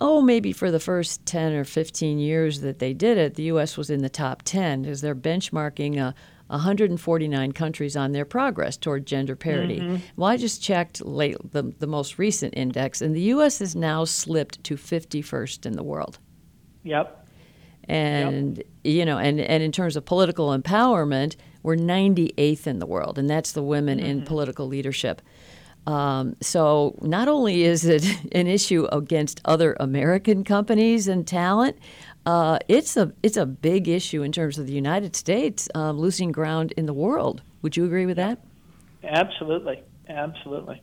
oh, 0.00 0.20
maybe 0.20 0.52
for 0.52 0.70
the 0.70 0.80
first 0.80 1.24
10 1.26 1.52
or 1.52 1.64
15 1.64 2.18
years 2.18 2.60
that 2.60 2.78
they 2.78 2.92
did 2.92 3.18
it, 3.18 3.34
the 3.34 3.44
U.S. 3.44 3.76
was 3.76 3.90
in 3.90 4.02
the 4.02 4.08
top 4.08 4.42
10 4.42 4.84
as 4.84 5.00
they're 5.00 5.14
benchmarking 5.14 5.98
uh, 5.98 6.12
149 6.48 7.52
countries 7.52 7.96
on 7.96 8.12
their 8.12 8.24
progress 8.24 8.76
toward 8.76 9.06
gender 9.06 9.36
parity. 9.36 10.02
Well, 10.16 10.28
I 10.28 10.36
just 10.36 10.62
checked 10.62 11.04
late 11.04 11.36
the, 11.52 11.74
the 11.78 11.86
most 11.86 12.18
recent 12.18 12.54
index, 12.56 13.00
and 13.00 13.14
the 13.14 13.20
U.S. 13.22 13.58
has 13.60 13.76
now 13.76 14.04
slipped 14.04 14.64
to 14.64 14.76
51st 14.76 15.66
in 15.66 15.72
the 15.74 15.82
world. 15.82 16.18
Yep. 16.84 17.26
And 17.84 18.62
you 18.84 19.04
know, 19.04 19.18
and, 19.18 19.40
and 19.40 19.62
in 19.62 19.72
terms 19.72 19.96
of 19.96 20.04
political 20.04 20.56
empowerment, 20.58 21.36
we're 21.62 21.76
98th 21.76 22.66
in 22.66 22.78
the 22.78 22.86
world, 22.86 23.18
and 23.18 23.28
that's 23.28 23.52
the 23.52 23.62
women 23.62 23.98
in 23.98 24.22
political 24.22 24.66
leadership. 24.66 25.22
Um, 25.88 26.36
so 26.42 26.96
not 27.00 27.28
only 27.28 27.62
is 27.62 27.86
it 27.86 28.04
an 28.32 28.46
issue 28.46 28.86
against 28.92 29.40
other 29.46 29.74
American 29.80 30.44
companies 30.44 31.08
and 31.08 31.26
talent, 31.26 31.78
uh, 32.28 32.58
it's 32.68 32.94
a 32.98 33.10
it's 33.22 33.38
a 33.38 33.46
big 33.46 33.88
issue 33.88 34.22
in 34.22 34.32
terms 34.32 34.58
of 34.58 34.66
the 34.66 34.72
United 34.74 35.16
States 35.16 35.66
um, 35.74 35.98
losing 35.98 36.30
ground 36.30 36.72
in 36.76 36.84
the 36.84 36.92
world. 36.92 37.40
Would 37.62 37.74
you 37.74 37.86
agree 37.86 38.04
with 38.04 38.18
that? 38.18 38.38
Absolutely, 39.02 39.82
absolutely, 40.10 40.82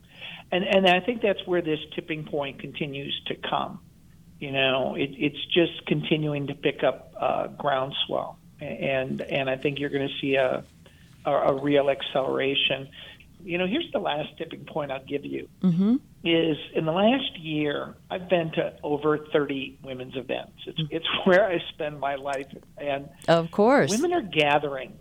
and 0.52 0.64
and 0.64 0.88
I 0.88 1.02
think 1.02 1.22
that's 1.22 1.46
where 1.46 1.62
this 1.62 1.78
tipping 1.94 2.24
point 2.24 2.60
continues 2.60 3.22
to 3.28 3.36
come. 3.36 3.80
You 4.40 4.54
know, 4.54 4.96
it, 4.96 5.12
it's 5.12 5.46
just 5.54 5.86
continuing 5.86 6.48
to 6.48 6.56
pick 6.56 6.84
up 6.84 7.14
uh, 7.16 7.48
groundswell, 7.50 8.40
and 8.60 9.22
and 9.22 9.48
I 9.48 9.58
think 9.58 9.80
you're 9.80 9.92
going 9.92 10.08
to 10.08 10.20
see 10.20 10.38
a, 10.38 10.64
a 11.26 11.32
a 11.32 11.62
real 11.62 11.92
acceleration. 11.92 12.90
You 13.46 13.58
know, 13.58 13.68
here's 13.68 13.90
the 13.94 14.00
last 14.00 14.30
tipping 14.38 14.66
point 14.66 14.92
I'll 14.92 15.06
give 15.06 15.24
you. 15.26 15.48
Mm-hmm. 15.62 15.96
Is 16.24 16.58
in 16.74 16.86
the 16.86 16.92
last 16.92 17.38
year, 17.40 17.96
I've 18.10 18.28
been 18.28 18.52
to 18.54 18.74
over 18.84 19.20
30 19.32 19.78
women's 19.84 20.16
events. 20.18 20.54
It's 20.66 20.80
it's 20.90 21.06
where 21.26 21.48
I 21.48 21.60
spend 21.74 22.00
my 22.00 22.16
life, 22.16 22.48
and 22.78 23.08
Of 23.28 23.52
course. 23.52 23.92
women 23.92 24.12
are 24.14 24.22
gathering 24.22 24.94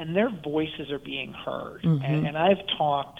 and 0.00 0.14
their 0.14 0.30
voices 0.44 0.90
are 0.92 1.00
being 1.00 1.32
heard 1.32 1.82
and, 1.82 2.24
and 2.26 2.38
i've 2.38 2.64
talked 2.76 3.18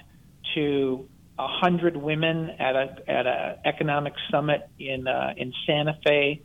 to 0.54 1.08
a 1.38 1.46
hundred 1.48 1.96
women 1.96 2.50
at 2.58 2.76
a 2.76 2.96
at 3.08 3.26
a 3.26 3.58
economic 3.64 4.12
summit 4.30 4.68
in 4.78 5.08
uh, 5.08 5.34
in 5.36 5.52
santa 5.66 5.98
fe 6.06 6.40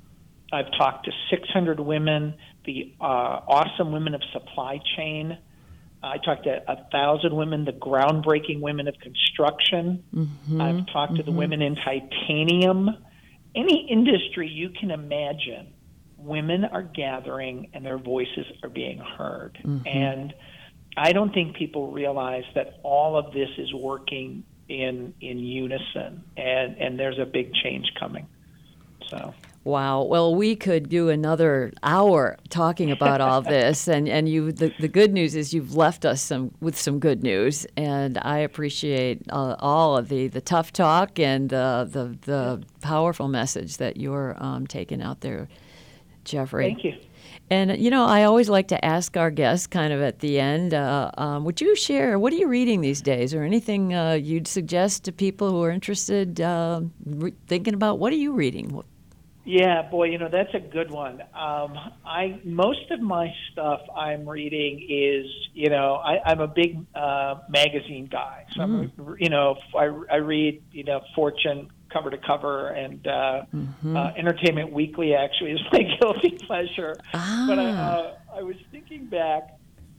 i've 0.52 0.71
talked 0.78 1.06
to 1.06 1.12
600 1.30 1.80
women 1.80 2.34
the 2.65 2.93
uh, 2.99 3.04
awesome 3.04 3.91
women 3.91 4.15
of 4.15 4.21
supply 4.32 4.80
chain 4.97 5.38
I 6.03 6.17
talked 6.17 6.43
to 6.43 6.61
a 6.69 6.85
thousand 6.91 7.35
women, 7.35 7.63
the 7.65 7.71
groundbreaking 7.71 8.59
women 8.59 8.87
of 8.87 8.95
construction. 8.99 10.03
Mm-hmm. 10.13 10.61
I've 10.61 10.87
talked 10.87 11.15
to 11.15 11.23
the 11.23 11.29
mm-hmm. 11.29 11.37
women 11.37 11.61
in 11.61 11.75
titanium. 11.75 12.89
Any 13.55 13.87
industry 13.89 14.49
you 14.49 14.69
can 14.69 14.91
imagine, 14.91 15.73
women 16.17 16.65
are 16.65 16.83
gathering 16.83 17.69
and 17.73 17.85
their 17.85 17.97
voices 17.97 18.45
are 18.63 18.69
being 18.69 18.97
heard. 18.97 19.57
Mm-hmm. 19.63 19.87
And 19.87 20.33
I 20.97 21.13
don't 21.13 21.33
think 21.33 21.55
people 21.55 21.91
realize 21.91 22.43
that 22.55 22.79
all 22.83 23.17
of 23.17 23.33
this 23.33 23.49
is 23.57 23.73
working 23.73 24.43
in 24.67 25.13
in 25.21 25.39
unison, 25.39 26.23
and 26.37 26.77
and 26.77 26.99
there's 26.99 27.19
a 27.19 27.25
big 27.25 27.53
change 27.53 27.91
coming. 27.99 28.27
So. 29.07 29.33
Wow. 29.63 30.04
Well, 30.04 30.36
we 30.36 30.58
could 30.58 30.89
do 30.89 31.08
another 31.10 31.71
hour 31.84 32.38
talking 32.49 32.91
about 32.91 33.21
all 33.21 33.41
this, 33.56 33.88
and 33.88 34.10
and 34.10 34.28
you. 34.28 34.52
The, 34.52 34.73
the 34.80 34.89
good 34.89 35.13
news 35.13 35.36
is 35.36 35.54
you've 35.54 35.76
left 35.76 36.06
us 36.06 36.21
some 36.21 36.52
with 36.60 36.78
some 36.78 36.99
good 36.99 37.23
news, 37.23 37.65
and 37.78 38.17
I 38.21 38.39
appreciate 38.39 39.21
uh, 39.30 39.56
all 39.60 39.97
of 39.97 40.10
the 40.10 40.28
the 40.28 40.41
tough 40.41 40.73
talk 40.73 41.17
and 41.17 41.54
uh, 41.54 41.86
the 41.86 42.17
the 42.21 42.63
powerful 42.82 43.30
message 43.30 43.78
that 43.78 43.95
you're 43.97 44.36
um, 44.38 44.67
taking 44.67 45.02
out 45.02 45.21
there, 45.21 45.47
Jeffrey. 46.26 46.65
Thank 46.65 46.84
you. 46.84 46.97
And 47.49 47.78
you 47.78 47.89
know, 47.89 48.06
I 48.06 48.23
always 48.23 48.49
like 48.49 48.67
to 48.69 48.84
ask 48.84 49.15
our 49.15 49.32
guests, 49.32 49.67
kind 49.67 49.93
of 49.93 50.02
at 50.02 50.19
the 50.19 50.39
end, 50.39 50.73
uh, 50.73 51.12
um, 51.17 51.45
would 51.45 51.62
you 51.62 51.73
share 51.76 52.19
what 52.19 52.34
are 52.34 52.38
you 52.38 52.47
reading 52.47 52.82
these 52.82 53.02
days, 53.02 53.34
or 53.34 53.43
anything 53.43 53.93
uh, 53.93 54.13
you'd 54.13 54.47
suggest 54.47 55.06
to 55.06 55.13
people 55.13 55.52
who 55.52 55.63
are 55.63 55.71
interested, 55.71 56.41
uh, 56.41 56.82
re- 57.06 57.34
thinking 57.47 57.73
about 57.73 57.99
what 57.99 58.12
are 58.12 58.17
you 58.17 58.34
reading? 58.34 58.84
Yeah, 59.45 59.82
boy, 59.89 60.06
you 60.06 60.17
know 60.17 60.29
that's 60.29 60.53
a 60.53 60.60
good 60.60 60.89
one. 60.89 61.21
Um, 61.34 61.77
I 62.06 62.39
most 62.45 62.89
of 62.91 63.01
my 63.01 63.27
stuff 63.51 63.82
I'm 63.95 64.27
reading 64.27 64.86
is, 64.89 65.29
you 65.53 65.69
know, 65.69 65.95
I, 65.95 66.19
I'm 66.25 66.39
a 66.39 66.47
big 66.47 66.86
uh, 66.95 67.41
magazine 67.49 68.08
guy, 68.10 68.45
so 68.56 68.62
I'm, 68.62 69.17
you 69.19 69.29
know, 69.29 69.58
I, 69.77 69.91
I 70.10 70.15
read, 70.17 70.63
you 70.71 70.86
know, 70.86 71.01
Fortune 71.13 71.69
cover 71.91 72.10
to 72.10 72.17
cover, 72.17 72.69
and 72.69 73.06
uh, 73.06 73.43
uh, 73.97 74.13
Entertainment 74.17 74.71
Weekly 74.71 75.13
actually 75.13 75.51
is 75.51 75.62
my 75.71 75.84
guilty 75.99 76.39
pleasure. 76.47 76.95
But 77.12 77.60
I, 77.60 77.69
uh, 77.69 78.13
I 78.38 78.41
was 78.43 78.56
thinking 78.71 79.08
back 79.08 79.49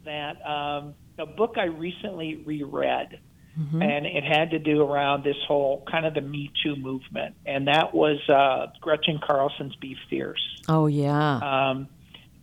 that 0.04 0.44
um, 0.46 0.94
a 1.18 1.26
book 1.26 1.54
I 1.56 1.64
recently 1.64 2.42
reread 2.44 3.20
and 3.56 4.06
it 4.06 4.24
had 4.24 4.50
to 4.50 4.58
do 4.58 4.82
around 4.82 5.24
this 5.24 5.36
whole 5.46 5.84
kind 5.90 6.06
of 6.06 6.14
the 6.14 6.20
Me 6.20 6.50
Too 6.62 6.76
movement, 6.76 7.36
and 7.46 7.68
that 7.68 7.94
was 7.94 8.18
uh, 8.28 8.72
Gretchen 8.80 9.20
Carlson's 9.24 9.76
Be 9.76 9.96
Fierce. 10.10 10.62
Oh 10.68 10.86
yeah. 10.86 11.36
Um, 11.36 11.88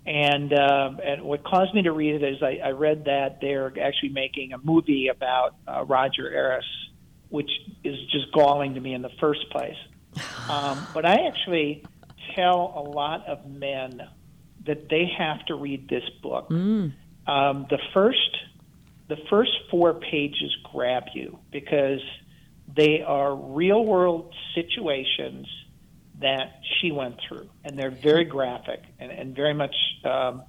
and 0.05 0.51
uh, 0.51 0.91
and 1.03 1.23
what 1.23 1.43
caused 1.43 1.73
me 1.75 1.83
to 1.83 1.91
read 1.91 2.21
it 2.21 2.23
is 2.23 2.41
I, 2.41 2.59
I 2.63 2.69
read 2.71 3.05
that 3.05 3.39
they're 3.41 3.67
actually 3.79 4.09
making 4.09 4.53
a 4.53 4.57
movie 4.57 5.09
about 5.09 5.55
uh, 5.67 5.83
Roger 5.85 6.31
Ailes, 6.33 6.65
which 7.29 7.49
is 7.83 7.95
just 8.11 8.31
galling 8.33 8.73
to 8.75 8.79
me 8.79 8.93
in 8.93 9.01
the 9.01 9.11
first 9.19 9.49
place. 9.51 9.77
Um, 10.49 10.85
but 10.93 11.05
I 11.05 11.27
actually 11.27 11.85
tell 12.35 12.73
a 12.75 12.81
lot 12.81 13.25
of 13.27 13.45
men 13.45 14.01
that 14.65 14.89
they 14.89 15.05
have 15.17 15.45
to 15.45 15.55
read 15.55 15.87
this 15.87 16.03
book. 16.21 16.51
Um, 17.27 17.67
the 17.69 17.77
first 17.93 18.35
the 19.11 19.17
first 19.29 19.51
four 19.69 19.95
pages 19.95 20.55
grab 20.71 21.03
you 21.13 21.37
because 21.51 21.99
they 22.73 23.01
are 23.01 23.35
real 23.35 23.83
world 23.83 24.33
situations 24.55 25.45
that 26.21 26.61
she 26.79 26.93
went 26.93 27.17
through, 27.27 27.49
and 27.65 27.77
they're 27.77 27.91
very 27.91 28.23
graphic 28.23 28.79
and, 28.99 29.11
and 29.11 29.35
very 29.35 29.53
much 29.53 29.75
um, 30.05 30.43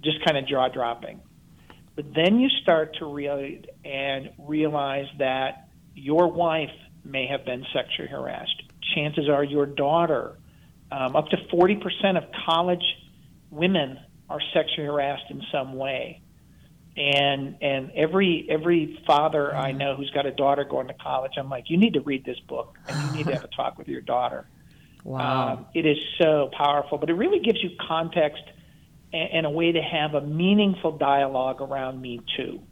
just 0.00 0.16
kind 0.24 0.36
of 0.36 0.48
jaw 0.48 0.66
dropping. 0.66 1.20
But 1.94 2.12
then 2.12 2.40
you 2.40 2.48
start 2.60 2.96
to 2.96 3.06
read 3.06 3.70
and 3.84 4.30
realize 4.36 5.06
that 5.20 5.68
your 5.94 6.26
wife 6.26 6.74
may 7.04 7.28
have 7.28 7.44
been 7.44 7.64
sexually 7.72 8.08
harassed. 8.08 8.64
Chances 8.96 9.28
are 9.28 9.44
your 9.44 9.66
daughter, 9.66 10.40
um, 10.90 11.14
up 11.14 11.28
to 11.28 11.36
40% 11.54 12.16
of 12.16 12.24
college 12.46 12.82
women 13.52 14.00
are 14.28 14.40
sexually 14.52 14.88
harassed 14.88 15.30
in 15.30 15.40
some 15.52 15.74
way. 15.74 16.21
And 16.94 17.56
and 17.62 17.90
every 17.92 18.46
every 18.50 19.02
father 19.06 19.54
I 19.54 19.72
know 19.72 19.96
who's 19.96 20.10
got 20.10 20.26
a 20.26 20.30
daughter 20.30 20.64
going 20.64 20.88
to 20.88 20.94
college, 20.94 21.32
I'm 21.38 21.48
like, 21.48 21.70
you 21.70 21.78
need 21.78 21.94
to 21.94 22.00
read 22.00 22.24
this 22.24 22.38
book 22.40 22.76
and 22.86 23.10
you 23.10 23.16
need 23.16 23.26
to 23.28 23.34
have 23.34 23.44
a 23.44 23.48
talk 23.48 23.78
with 23.78 23.88
your 23.88 24.02
daughter. 24.02 24.46
Wow. 25.02 25.54
Um, 25.54 25.66
it 25.74 25.86
is 25.86 25.96
so 26.18 26.50
powerful, 26.56 26.98
but 26.98 27.08
it 27.08 27.14
really 27.14 27.40
gives 27.40 27.62
you 27.62 27.70
context 27.88 28.42
and, 29.12 29.30
and 29.32 29.46
a 29.46 29.50
way 29.50 29.72
to 29.72 29.80
have 29.80 30.14
a 30.14 30.20
meaningful 30.20 30.98
dialogue 30.98 31.60
around 31.62 32.00
Me 32.00 32.20
Too. 32.36 32.62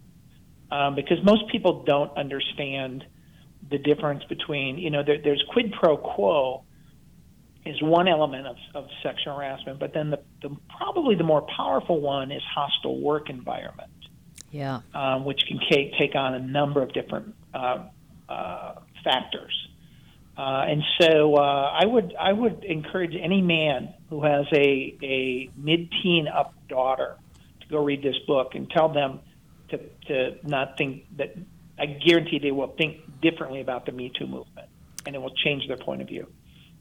Um, 0.71 0.95
because 0.95 1.19
most 1.25 1.51
people 1.51 1.83
don't 1.85 2.17
understand 2.17 3.05
the 3.71 3.79
difference 3.79 4.23
between, 4.25 4.79
you 4.79 4.91
know, 4.91 5.03
there, 5.03 5.19
there's 5.23 5.43
quid 5.49 5.73
pro 5.73 5.97
quo 5.97 6.65
is 7.67 7.81
one 7.83 8.09
element 8.09 8.47
of, 8.47 8.57
of 8.75 8.89
sexual 9.03 9.37
harassment, 9.37 9.79
but 9.79 9.93
then 9.93 10.11
the, 10.11 10.21
the 10.43 10.57
probably 10.79 11.15
the 11.15 11.25
more 11.25 11.47
powerful 11.57 12.01
one 12.01 12.31
is 12.33 12.43
hostile 12.55 13.01
work 13.01 13.29
environment, 13.29 13.91
yeah. 14.51 14.81
um, 14.95 15.25
which 15.25 15.43
can 15.47 15.61
take, 15.71 15.93
take 15.99 16.15
on 16.15 16.35
a 16.35 16.39
number 16.39 16.83
of 16.83 16.93
different 16.93 17.35
uh, 17.55 17.85
uh, 18.29 18.75
factors. 19.05 19.69
Uh, 20.37 20.65
and 20.69 20.83
so 21.01 21.35
uh, 21.35 21.79
I 21.79 21.85
would 21.85 22.15
I 22.19 22.33
would 22.33 22.65
encourage 22.65 23.15
any 23.15 23.43
man 23.43 23.93
who 24.09 24.23
has 24.23 24.47
a 24.55 24.97
a 25.03 25.51
mid 25.55 25.93
teen 26.03 26.29
up 26.29 26.55
daughter 26.67 27.19
to 27.61 27.69
go 27.69 27.85
read 27.85 28.03
this 28.03 28.17
book 28.27 28.55
and 28.55 28.71
tell 28.71 28.89
them 28.89 29.21
to 29.69 29.79
to 30.07 30.39
not 30.49 30.79
think 30.79 31.05
that 31.19 31.37
I 31.79 31.87
guarantee 31.87 32.39
they 32.39 32.53
will 32.53 32.75
think 32.79 33.21
differently 33.21 33.61
about 33.61 33.85
the 33.85 33.93
Me 33.93 34.11
Too 34.19 34.27
movement 34.27 34.69
and 35.05 35.15
it 35.15 35.19
will 35.21 35.35
change 35.35 35.67
their 35.69 35.77
point 35.77 36.01
of 36.01 36.09
view. 36.09 36.27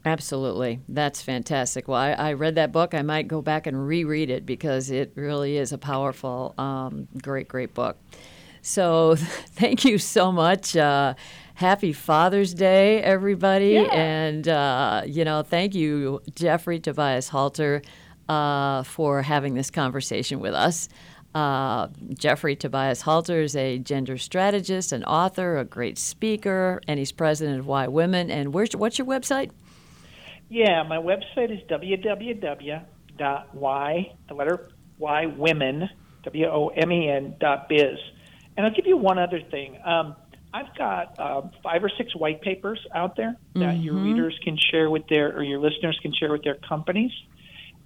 Absolutely. 0.04 0.80
That's 0.88 1.20
fantastic. 1.20 1.86
Well, 1.86 1.98
I, 1.98 2.12
I, 2.12 2.32
read 2.32 2.54
that 2.54 2.72
book. 2.72 2.94
I 2.94 3.02
might 3.02 3.28
go 3.28 3.42
back 3.42 3.66
and 3.66 3.86
reread 3.86 4.30
it 4.30 4.46
because 4.46 4.90
it 4.90 5.12
really 5.14 5.58
is 5.58 5.72
a 5.72 5.78
powerful, 5.78 6.54
um, 6.56 7.06
great, 7.20 7.48
great 7.48 7.74
book. 7.74 7.98
So 8.62 9.14
thank 9.16 9.84
you 9.84 9.98
so 9.98 10.32
much. 10.32 10.74
Uh, 10.74 11.14
happy 11.54 11.92
Father's 11.92 12.54
Day, 12.54 13.02
everybody. 13.02 13.72
Yeah. 13.72 13.92
And, 13.92 14.48
uh, 14.48 15.02
you 15.04 15.24
know, 15.24 15.42
thank 15.42 15.74
you, 15.74 16.22
Jeffrey 16.34 16.80
Tobias 16.80 17.28
Halter, 17.28 17.82
uh, 18.28 18.82
for 18.84 19.20
having 19.20 19.54
this 19.54 19.70
conversation 19.70 20.40
with 20.40 20.54
us. 20.54 20.88
Uh, 21.34 21.88
Jeffrey 22.14 22.56
Tobias 22.56 23.02
Halter 23.02 23.42
is 23.42 23.54
a 23.54 23.78
gender 23.78 24.16
strategist, 24.16 24.92
an 24.92 25.04
author, 25.04 25.58
a 25.58 25.64
great 25.64 25.98
speaker, 25.98 26.80
and 26.88 26.98
he's 26.98 27.12
president 27.12 27.60
of 27.60 27.66
YWomen. 27.66 28.30
And 28.30 28.54
where's, 28.54 28.74
what's 28.74 28.98
your 28.98 29.06
website? 29.06 29.50
Yeah, 30.50 30.82
my 30.82 30.98
website 30.98 31.50
is 31.50 31.60
www.y, 31.70 32.82
the 34.28 34.34
letter 34.34 34.68
Y, 34.98 35.26
women, 35.26 35.88
W 36.24 36.46
O 36.46 36.68
M 36.68 36.92
E 36.92 37.08
N 37.08 37.36
dot 37.40 37.68
biz. 37.68 37.98
And 38.56 38.66
I'll 38.66 38.74
give 38.74 38.86
you 38.86 38.96
one 38.96 39.18
other 39.18 39.40
thing. 39.50 39.78
Um, 39.84 40.16
I've 40.52 40.74
got 40.76 41.18
uh, 41.18 41.42
five 41.62 41.84
or 41.84 41.90
six 41.96 42.14
white 42.16 42.42
papers 42.42 42.80
out 42.94 43.16
there 43.16 43.36
that 43.54 43.60
Mm-hmm. 43.60 43.82
your 43.82 43.94
readers 43.94 44.38
can 44.42 44.56
share 44.58 44.90
with 44.90 45.06
their, 45.08 45.34
or 45.36 45.42
your 45.44 45.60
listeners 45.60 45.98
can 46.02 46.12
share 46.12 46.32
with 46.32 46.42
their 46.42 46.56
companies. 46.56 47.12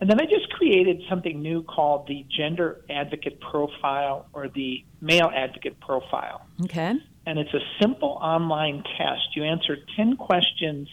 And 0.01 0.11
then 0.11 0.21
I 0.21 0.25
just 0.25 0.49
created 0.51 1.03
something 1.09 1.41
new 1.41 1.63
called 1.63 2.09
the 2.09 2.27
Gender 2.37 2.85
Advocate 2.91 3.41
Profile 3.41 4.27
or 4.33 4.49
the 4.49 4.85
Male 5.01 5.31
Advocate 5.35 5.79
Profile. 5.81 6.45
Okay. 6.65 6.95
And 7.27 7.39
it's 7.39 7.53
a 7.55 7.61
simple 7.81 8.19
online 8.21 8.83
test. 8.99 9.35
You 9.37 9.45
answer 9.45 9.77
10 9.97 10.17
questions 10.17 10.89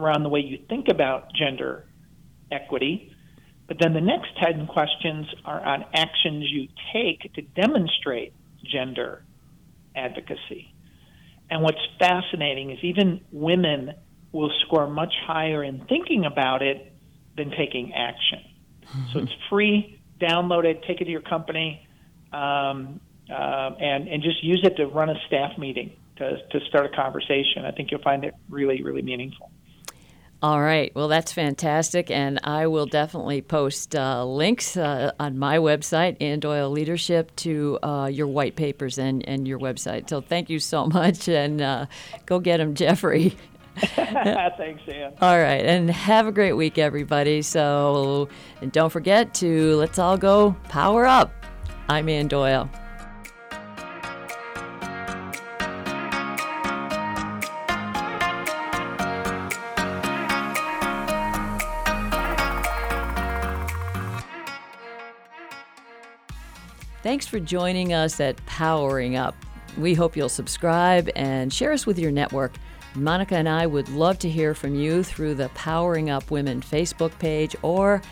around 0.00 0.22
the 0.22 0.28
way 0.28 0.40
you 0.40 0.58
think 0.68 0.88
about 0.88 1.32
gender 1.34 1.86
equity. 2.50 3.14
But 3.68 3.78
then 3.80 3.92
the 3.92 4.00
next 4.00 4.28
10 4.42 4.66
questions 4.66 5.26
are 5.44 5.60
on 5.64 5.84
actions 5.94 6.46
you 6.50 6.68
take 6.92 7.32
to 7.34 7.42
demonstrate 7.42 8.32
gender 8.64 9.24
advocacy. 9.94 10.74
And 11.50 11.62
what's 11.62 11.78
fascinating 11.98 12.70
is 12.70 12.78
even 12.82 13.20
women 13.32 13.94
will 14.32 14.50
score 14.66 14.88
much 14.88 15.12
higher 15.26 15.62
in 15.62 15.84
thinking 15.86 16.24
about 16.24 16.62
it 16.62 16.92
than 17.36 17.50
taking 17.50 17.92
action. 17.94 18.40
So 19.12 19.20
it's 19.20 19.32
free, 19.48 20.00
download 20.20 20.64
it, 20.64 20.82
take 20.86 21.00
it 21.00 21.04
to 21.04 21.10
your 21.10 21.20
company, 21.20 21.86
um, 22.32 23.00
uh, 23.30 23.70
and, 23.80 24.08
and 24.08 24.22
just 24.22 24.42
use 24.42 24.60
it 24.64 24.76
to 24.76 24.86
run 24.86 25.10
a 25.10 25.14
staff 25.26 25.56
meeting 25.58 25.92
to, 26.16 26.38
to 26.50 26.60
start 26.68 26.86
a 26.86 26.96
conversation. 26.96 27.64
I 27.64 27.70
think 27.70 27.90
you'll 27.90 28.02
find 28.02 28.24
it 28.24 28.34
really, 28.48 28.82
really 28.82 29.02
meaningful. 29.02 29.50
All 30.42 30.60
right. 30.60 30.90
Well, 30.94 31.08
that's 31.08 31.32
fantastic. 31.32 32.10
And 32.10 32.40
I 32.44 32.66
will 32.66 32.86
definitely 32.86 33.42
post 33.42 33.94
uh, 33.94 34.24
links 34.24 34.74
uh, 34.76 35.12
on 35.20 35.38
my 35.38 35.58
website, 35.58 36.16
and 36.18 36.40
Doyle 36.40 36.70
Leadership, 36.70 37.34
to 37.36 37.78
uh, 37.82 38.08
your 38.10 38.26
white 38.26 38.56
papers 38.56 38.98
and, 38.98 39.26
and 39.28 39.46
your 39.46 39.58
website. 39.58 40.08
So 40.08 40.22
thank 40.22 40.48
you 40.48 40.58
so 40.58 40.86
much. 40.94 41.28
And 41.28 41.60
uh, 41.60 41.86
go 42.24 42.38
get 42.40 42.56
them, 42.56 42.74
Jeffrey. 42.74 43.36
Thanks, 43.76 44.82
Ann. 44.88 45.14
All 45.20 45.38
right. 45.38 45.64
And 45.64 45.90
have 45.90 46.26
a 46.26 46.32
great 46.32 46.54
week, 46.54 46.76
everybody. 46.76 47.40
So, 47.40 48.28
and 48.60 48.72
don't 48.72 48.90
forget 48.90 49.32
to 49.34 49.76
let's 49.76 49.98
all 49.98 50.18
go 50.18 50.56
power 50.64 51.06
up. 51.06 51.32
I'm 51.88 52.08
Ann 52.08 52.28
Doyle. 52.28 52.68
Thanks 67.02 67.26
for 67.26 67.40
joining 67.40 67.94
us 67.94 68.20
at 68.20 68.44
Powering 68.44 69.16
Up. 69.16 69.34
We 69.78 69.94
hope 69.94 70.18
you'll 70.18 70.28
subscribe 70.28 71.08
and 71.16 71.50
share 71.50 71.72
us 71.72 71.86
with 71.86 71.98
your 71.98 72.10
network. 72.10 72.52
Monica 72.94 73.36
and 73.36 73.48
I 73.48 73.66
would 73.66 73.88
love 73.88 74.18
to 74.18 74.28
hear 74.28 74.54
from 74.54 74.74
you 74.74 75.02
through 75.02 75.36
the 75.36 75.48
Powering 75.50 76.10
Up 76.10 76.30
Women 76.30 76.60
Facebook 76.60 77.18
page 77.18 77.56
or 77.62 78.02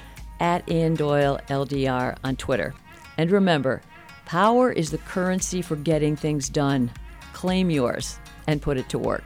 at 0.41 0.67
Ann 0.71 0.95
Doyle 0.95 1.39
LDR 1.49 2.17
on 2.25 2.37
Twitter. 2.37 2.75
And 3.19 3.31
remember, 3.31 3.83
power 4.25 4.73
is 4.73 4.91
the 4.91 4.99
currency 4.99 5.61
for 5.61 5.77
getting 5.77 6.17
things 6.17 6.49
done. 6.49 6.91
Claim 7.35 7.69
yours 7.69 8.19
and 8.47 8.63
put 8.63 8.79
it 8.79 8.89
to 8.89 8.99
work. 8.99 9.25